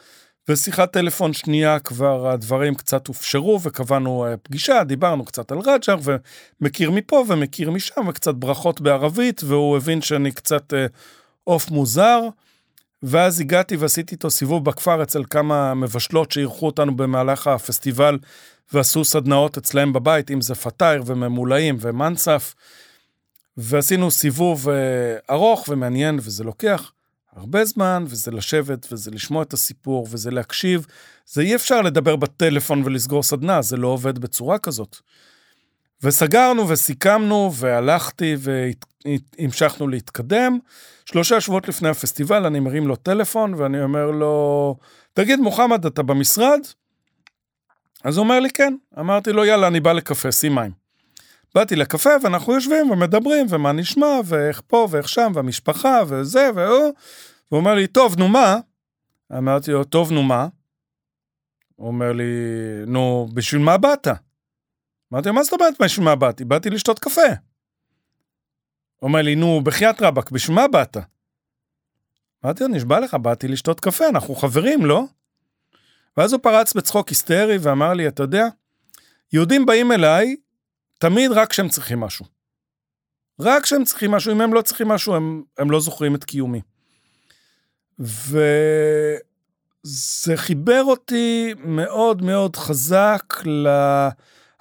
ושיחת 0.49 0.93
טלפון 0.93 1.33
שנייה 1.33 1.79
כבר 1.79 2.27
הדברים 2.27 2.75
קצת 2.75 3.07
הופשרו 3.07 3.59
וקבענו 3.63 4.25
אה, 4.25 4.37
פגישה, 4.37 4.83
דיברנו 4.83 5.25
קצת 5.25 5.51
על 5.51 5.59
רג'ר 5.59 5.97
ומכיר 6.61 6.91
מפה 6.91 7.23
ומכיר 7.27 7.71
משם 7.71 8.07
וקצת 8.07 8.35
ברכות 8.35 8.81
בערבית 8.81 9.43
והוא 9.43 9.77
הבין 9.77 10.01
שאני 10.01 10.31
קצת 10.31 10.73
אה, 10.73 10.85
עוף 11.43 11.71
מוזר. 11.71 12.19
ואז 13.03 13.39
הגעתי 13.39 13.75
ועשיתי 13.75 14.15
איתו 14.15 14.29
סיבוב 14.29 14.65
בכפר 14.65 15.03
אצל 15.03 15.23
כמה 15.29 15.73
מבשלות 15.73 16.31
שאירחו 16.31 16.65
אותנו 16.65 16.95
במהלך 16.95 17.47
הפסטיבל 17.47 18.17
ועשו 18.73 19.05
סדנאות 19.05 19.57
אצלהם 19.57 19.93
בבית, 19.93 20.31
אם 20.31 20.41
זה 20.41 20.55
פתאיר 20.55 21.03
וממולאים 21.05 21.77
ומנסף. 21.79 22.55
ועשינו 23.57 24.11
סיבוב 24.11 24.69
אה, 24.69 24.75
ארוך 25.29 25.65
ומעניין 25.69 26.19
וזה 26.21 26.43
לוקח 26.43 26.91
הרבה 27.35 27.65
זמן, 27.65 28.05
וזה 28.07 28.31
לשבת 28.31 28.87
וזה 28.91 29.11
לשמוע 29.11 29.43
את 29.43 29.53
הסיפור 29.53 30.07
וזה 30.09 30.31
להקשיב. 30.31 30.85
זה 31.25 31.41
אי 31.41 31.55
אפשר 31.55 31.81
לדבר 31.81 32.15
בטלפון 32.15 32.83
ולסגור 32.85 33.23
סדנה, 33.23 33.61
זה 33.61 33.77
לא 33.77 33.87
עובד 33.87 34.19
בצורה 34.19 34.59
כזאת. 34.59 34.97
וסגרנו 36.03 36.69
וסיכמנו 36.69 37.51
והלכתי 37.53 38.35
והמשכנו 38.39 39.87
להתקדם. 39.87 40.59
שלושה 41.05 41.41
שבועות 41.41 41.67
לפני 41.67 41.89
הפסטיבל 41.89 42.45
אני 42.45 42.59
מרים 42.59 42.87
לו 42.87 42.95
טלפון 42.95 43.53
ואני 43.53 43.83
אומר 43.83 44.11
לו, 44.11 44.75
תגיד 45.13 45.39
מוחמד, 45.39 45.85
אתה 45.85 46.03
במשרד? 46.03 46.59
אז 48.03 48.17
הוא 48.17 48.23
אומר 48.23 48.39
לי 48.39 48.49
כן. 48.49 48.75
אמרתי 48.99 49.31
לו, 49.33 49.45
יאללה, 49.45 49.67
אני 49.67 49.79
בא 49.79 49.93
לקפה, 49.93 50.31
שים 50.31 50.55
מים. 50.55 50.71
באתי 51.55 51.75
לקפה 51.75 52.09
ואנחנו 52.23 52.53
יושבים 52.53 52.91
ומדברים 52.91 53.45
ומה 53.49 53.71
נשמע 53.71 54.19
ואיך 54.25 54.61
פה 54.67 54.87
ואיך 54.91 55.09
שם 55.09 55.31
והמשפחה 55.35 56.01
וזה 56.07 56.49
והוא. 56.55 56.93
הוא 57.49 57.59
אומר 57.59 57.73
לי, 57.73 57.87
טוב, 57.87 58.15
נו 58.19 58.27
מה? 58.27 58.57
אמרתי 59.37 59.71
לו, 59.71 59.83
טוב, 59.83 60.11
נו 60.11 60.23
מה? 60.23 60.47
הוא 61.75 61.87
אומר 61.87 62.11
לי, 62.11 62.23
נו, 62.87 63.27
בשביל 63.33 63.61
מה 63.61 63.77
באת? 63.77 64.07
אמרתי 65.13 65.27
לו, 65.27 65.35
מה 65.35 65.43
זאת 65.43 65.53
אומרת 65.53 65.81
בשביל 65.81 66.05
מה 66.05 66.15
באתי? 66.15 66.45
באתי 66.45 66.69
לשתות 66.69 66.99
קפה. 66.99 67.21
אומר 69.01 69.21
לי, 69.21 69.35
נו, 69.35 69.61
בחייאת 69.63 70.01
רבאק, 70.01 70.31
בשביל 70.31 70.55
מה 70.55 70.67
באת? 70.67 70.97
אמרתי 72.45 72.63
לו, 72.63 72.69
נשבע 72.69 72.99
לך, 72.99 73.13
באתי 73.13 73.47
לשתות 73.47 73.79
קפה, 73.79 74.09
אנחנו 74.09 74.35
חברים, 74.35 74.85
לא? 74.85 75.03
ואז 76.17 76.33
הוא 76.33 76.41
פרץ 76.41 76.73
בצחוק 76.73 77.09
היסטרי 77.09 77.57
ואמר 77.57 77.93
לי, 77.93 78.07
אתה 78.07 78.23
יודע, 78.23 78.45
יהודים 79.33 79.65
באים 79.65 79.91
אליי 79.91 80.35
תמיד 80.99 81.31
רק 81.31 81.49
כשהם 81.49 81.69
צריכים 81.69 81.99
משהו. 81.99 82.25
רק 83.39 83.63
כשהם 83.63 83.83
צריכים 83.83 84.11
משהו, 84.11 84.31
אם 84.31 84.41
הם 84.41 84.53
לא 84.53 84.61
צריכים 84.61 84.87
משהו, 84.87 85.15
הם, 85.15 85.43
הם 85.57 85.71
לא 85.71 85.79
זוכרים 85.79 86.15
את 86.15 86.23
קיומי. 86.23 86.61
וזה 87.99 89.17
חיבר 90.35 90.83
אותי 90.83 91.53
מאוד 91.57 92.21
מאוד 92.21 92.55
חזק 92.55 93.33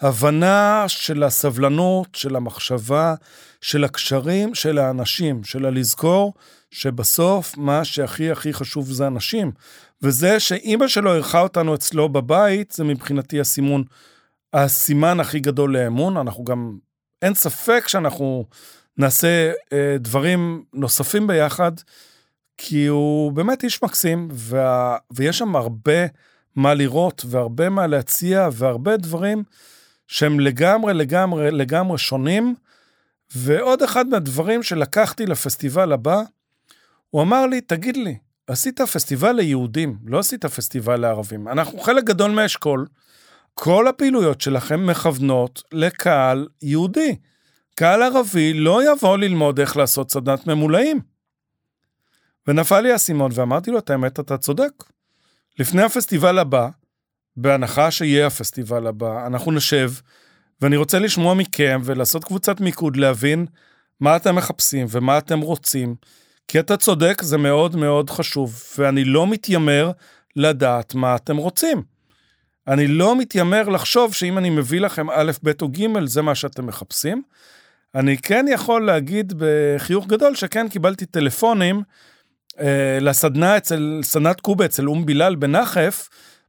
להבנה 0.02 0.84
של 0.88 1.22
הסבלנות, 1.22 2.14
של 2.14 2.36
המחשבה, 2.36 3.14
של 3.60 3.84
הקשרים, 3.84 4.54
של 4.54 4.78
האנשים, 4.78 5.44
של 5.44 5.66
הלזכור 5.66 6.34
שבסוף 6.70 7.56
מה 7.56 7.84
שהכי 7.84 8.30
הכי 8.30 8.52
חשוב 8.52 8.92
זה 8.92 9.06
אנשים. 9.06 9.52
וזה 10.02 10.40
שאימא 10.40 10.88
שלו 10.88 11.14
אירחה 11.14 11.40
אותנו 11.40 11.74
אצלו 11.74 12.08
בבית, 12.08 12.72
זה 12.72 12.84
מבחינתי 12.84 13.40
הסימון, 13.40 13.84
הסימן 14.52 15.20
הכי 15.20 15.40
גדול 15.40 15.76
לאמון. 15.76 16.16
אנחנו 16.16 16.44
גם, 16.44 16.78
אין 17.22 17.34
ספק 17.34 17.84
שאנחנו 17.88 18.44
נעשה 18.98 19.52
אה, 19.72 19.96
דברים 19.98 20.64
נוספים 20.72 21.26
ביחד. 21.26 21.72
כי 22.58 22.86
הוא 22.86 23.32
באמת 23.32 23.64
איש 23.64 23.82
מקסים, 23.82 24.28
וה... 24.32 24.96
ויש 25.10 25.38
שם 25.38 25.56
הרבה 25.56 26.06
מה 26.56 26.74
לראות, 26.74 27.24
והרבה 27.28 27.68
מה 27.68 27.86
להציע, 27.86 28.48
והרבה 28.52 28.96
דברים 28.96 29.42
שהם 30.06 30.40
לגמרי, 30.40 30.94
לגמרי, 30.94 31.50
לגמרי 31.50 31.98
שונים. 31.98 32.54
ועוד 33.34 33.82
אחד 33.82 34.06
מהדברים 34.06 34.62
שלקחתי 34.62 35.26
לפסטיבל 35.26 35.92
הבא, 35.92 36.22
הוא 37.10 37.22
אמר 37.22 37.46
לי, 37.46 37.60
תגיד 37.60 37.96
לי, 37.96 38.18
עשית 38.46 38.80
פסטיבל 38.80 39.32
ליהודים, 39.32 39.98
לא 40.04 40.18
עשית 40.18 40.44
פסטיבל 40.44 40.96
לערבים. 40.96 41.48
אנחנו 41.48 41.78
חלק 41.80 42.04
גדול 42.04 42.30
מהאשכול, 42.30 42.86
כל 43.54 43.88
הפעילויות 43.88 44.40
שלכם 44.40 44.86
מכוונות 44.86 45.62
לקהל 45.72 46.48
יהודי. 46.62 47.16
קהל 47.74 48.02
ערבי 48.02 48.52
לא 48.52 48.92
יבוא 48.92 49.18
ללמוד 49.18 49.60
איך 49.60 49.76
לעשות 49.76 50.12
סדנת 50.12 50.46
ממולאים. 50.46 51.00
ונפל 52.46 52.80
לי 52.80 52.92
האסימון 52.92 53.30
ואמרתי 53.34 53.70
לו, 53.70 53.78
את 53.78 53.90
האמת, 53.90 54.20
אתה 54.20 54.38
צודק. 54.38 54.72
לפני 55.58 55.82
הפסטיבל 55.82 56.38
הבא, 56.38 56.68
בהנחה 57.36 57.90
שיהיה 57.90 58.26
הפסטיבל 58.26 58.86
הבא, 58.86 59.26
אנחנו 59.26 59.52
נשב, 59.52 59.92
ואני 60.60 60.76
רוצה 60.76 60.98
לשמוע 60.98 61.34
מכם 61.34 61.80
ולעשות 61.84 62.24
קבוצת 62.24 62.60
מיקוד, 62.60 62.96
להבין 62.96 63.46
מה 64.00 64.16
אתם 64.16 64.34
מחפשים 64.34 64.86
ומה 64.90 65.18
אתם 65.18 65.40
רוצים. 65.40 65.94
כי 66.48 66.60
אתה 66.60 66.76
צודק, 66.76 67.22
זה 67.22 67.38
מאוד 67.38 67.76
מאוד 67.76 68.10
חשוב, 68.10 68.62
ואני 68.78 69.04
לא 69.04 69.26
מתיימר 69.26 69.90
לדעת 70.36 70.94
מה 70.94 71.16
אתם 71.16 71.36
רוצים. 71.36 71.82
אני 72.68 72.86
לא 72.86 73.18
מתיימר 73.18 73.68
לחשוב 73.68 74.14
שאם 74.14 74.38
אני 74.38 74.50
מביא 74.50 74.80
לכם 74.80 75.10
א', 75.10 75.32
ב' 75.42 75.52
או 75.62 75.68
ג', 75.68 76.04
זה 76.04 76.22
מה 76.22 76.34
שאתם 76.34 76.66
מחפשים. 76.66 77.22
אני 77.94 78.18
כן 78.18 78.46
יכול 78.48 78.86
להגיד 78.86 79.32
בחיוך 79.38 80.06
גדול 80.06 80.34
שכן 80.34 80.68
קיבלתי 80.68 81.06
טלפונים 81.06 81.82
אה, 82.60 82.98
לסדנה 83.00 83.56
אצל, 83.56 84.00
סדנת 84.02 84.40
קובה 84.40 84.64
אצל 84.64 84.88
אום 84.88 85.06
בילאל 85.06 85.34
בנחף, 85.34 86.08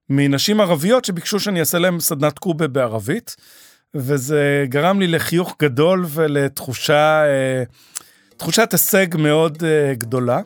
מנשים 0.09 0.61
ערביות 0.61 1.05
שביקשו 1.05 1.39
שאני 1.39 1.59
אעשה 1.59 1.79
להם 1.79 1.99
סדנת 1.99 2.39
קובה 2.39 2.67
בערבית, 2.67 3.35
וזה 3.95 4.65
גרם 4.69 4.99
לי 4.99 5.07
לחיוך 5.07 5.55
גדול 5.61 6.05
ולתחושה, 6.09 7.23
אה, 7.25 7.63
תחושת 8.37 8.69
הישג 8.71 9.17
מאוד 9.17 9.63
אה, 9.63 9.93
גדולה. 9.93 10.41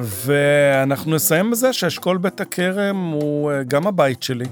ואנחנו 0.00 1.14
נסיים 1.14 1.50
בזה 1.50 1.72
שאשכול 1.72 2.18
בית 2.18 2.40
הכרם 2.40 2.96
הוא 2.96 3.52
אה, 3.52 3.62
גם 3.62 3.86
הבית 3.86 4.22
שלי, 4.22 4.44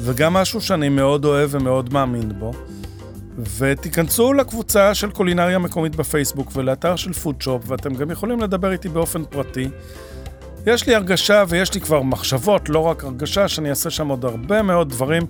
וגם 0.00 0.34
משהו 0.34 0.60
שאני 0.60 0.88
מאוד 0.88 1.24
אוהב 1.24 1.50
ומאוד 1.52 1.92
מאמין 1.92 2.32
בו. 2.38 2.52
ותיכנסו 3.58 4.32
לקבוצה 4.32 4.94
של 4.94 5.10
קולינריה 5.10 5.58
מקומית 5.58 5.96
בפייסבוק 5.96 6.50
ולאתר 6.54 6.96
של 6.96 7.12
פודשופ, 7.12 7.62
ואתם 7.66 7.94
גם 7.94 8.10
יכולים 8.10 8.40
לדבר 8.40 8.72
איתי 8.72 8.88
באופן 8.88 9.24
פרטי. 9.24 9.68
יש 10.66 10.86
לי 10.86 10.94
הרגשה 10.94 11.44
ויש 11.48 11.74
לי 11.74 11.80
כבר 11.80 12.02
מחשבות, 12.02 12.68
לא 12.68 12.78
רק 12.78 13.04
הרגשה, 13.04 13.48
שאני 13.48 13.70
אעשה 13.70 13.90
שם 13.90 14.08
עוד 14.08 14.24
הרבה 14.24 14.62
מאוד 14.62 14.88
דברים 14.88 15.22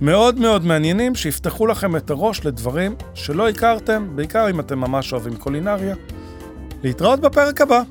מאוד 0.00 0.38
מאוד 0.38 0.64
מעניינים, 0.64 1.14
שיפתחו 1.14 1.66
לכם 1.66 1.96
את 1.96 2.10
הראש 2.10 2.46
לדברים 2.46 2.94
שלא 3.14 3.48
הכרתם, 3.48 4.08
בעיקר 4.16 4.50
אם 4.50 4.60
אתם 4.60 4.78
ממש 4.78 5.12
אוהבים 5.12 5.36
קולינריה. 5.36 5.94
להתראות 6.82 7.20
בפרק 7.20 7.60
הבא. 7.60 7.82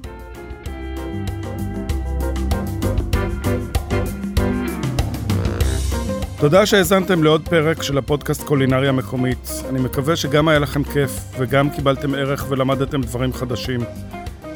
תודה 6.39 6.65
שהאזנתם 6.65 7.23
לעוד 7.23 7.47
פרק 7.49 7.83
של 7.83 7.97
הפודקאסט 7.97 8.43
קולינריה 8.43 8.91
מקומית. 8.91 9.49
אני 9.69 9.79
מקווה 9.79 10.15
שגם 10.15 10.47
היה 10.47 10.59
לכם 10.59 10.83
כיף 10.83 11.11
וגם 11.37 11.69
קיבלתם 11.69 12.15
ערך 12.15 12.45
ולמדתם 12.49 13.01
דברים 13.01 13.33
חדשים. 13.33 13.79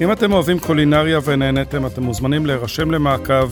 אם 0.02 0.12
אתם 0.12 0.34
אוהבים 0.34 0.60
קולינריה 0.60 1.20
ונהנתם, 1.26 1.86
אתם 1.86 2.04
מוזמנים 2.04 2.46
להירשם 2.46 2.92
למעקב. 2.92 3.50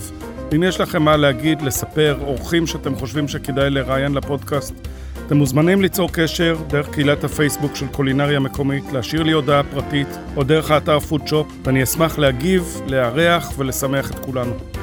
אם 0.56 0.64
יש 0.64 0.80
לכם 0.82 1.04
מה 1.04 1.18
להגיד, 1.18 1.62
לספר, 1.62 2.18
אורחים 2.22 2.68
שאתם 2.68 2.96
חושבים 2.96 3.28
שכדאי 3.28 3.70
לראיין 3.70 4.14
לפודקאסט, 4.14 4.88
אתם 5.26 5.38
מוזמנים 5.38 5.82
ליצור 5.82 6.10
קשר 6.12 6.58
דרך 6.68 6.90
קהילת 6.90 7.24
הפייסבוק 7.24 7.76
של 7.76 7.88
קולינריה 7.88 8.40
מקומית, 8.40 8.84
להשאיר 8.94 9.24
לי 9.24 9.32
הודעה 9.32 9.64
פרטית 9.64 10.08
או 10.36 10.44
דרך 10.44 10.72
האתר 10.72 11.00
פודשופ, 11.00 11.48
ואני 11.64 11.84
אשמח 11.84 12.18
להגיב, 12.18 12.82
לארח 12.88 13.54
ולשמח 13.58 14.12
את 14.12 14.20
כולנו. 14.20 14.75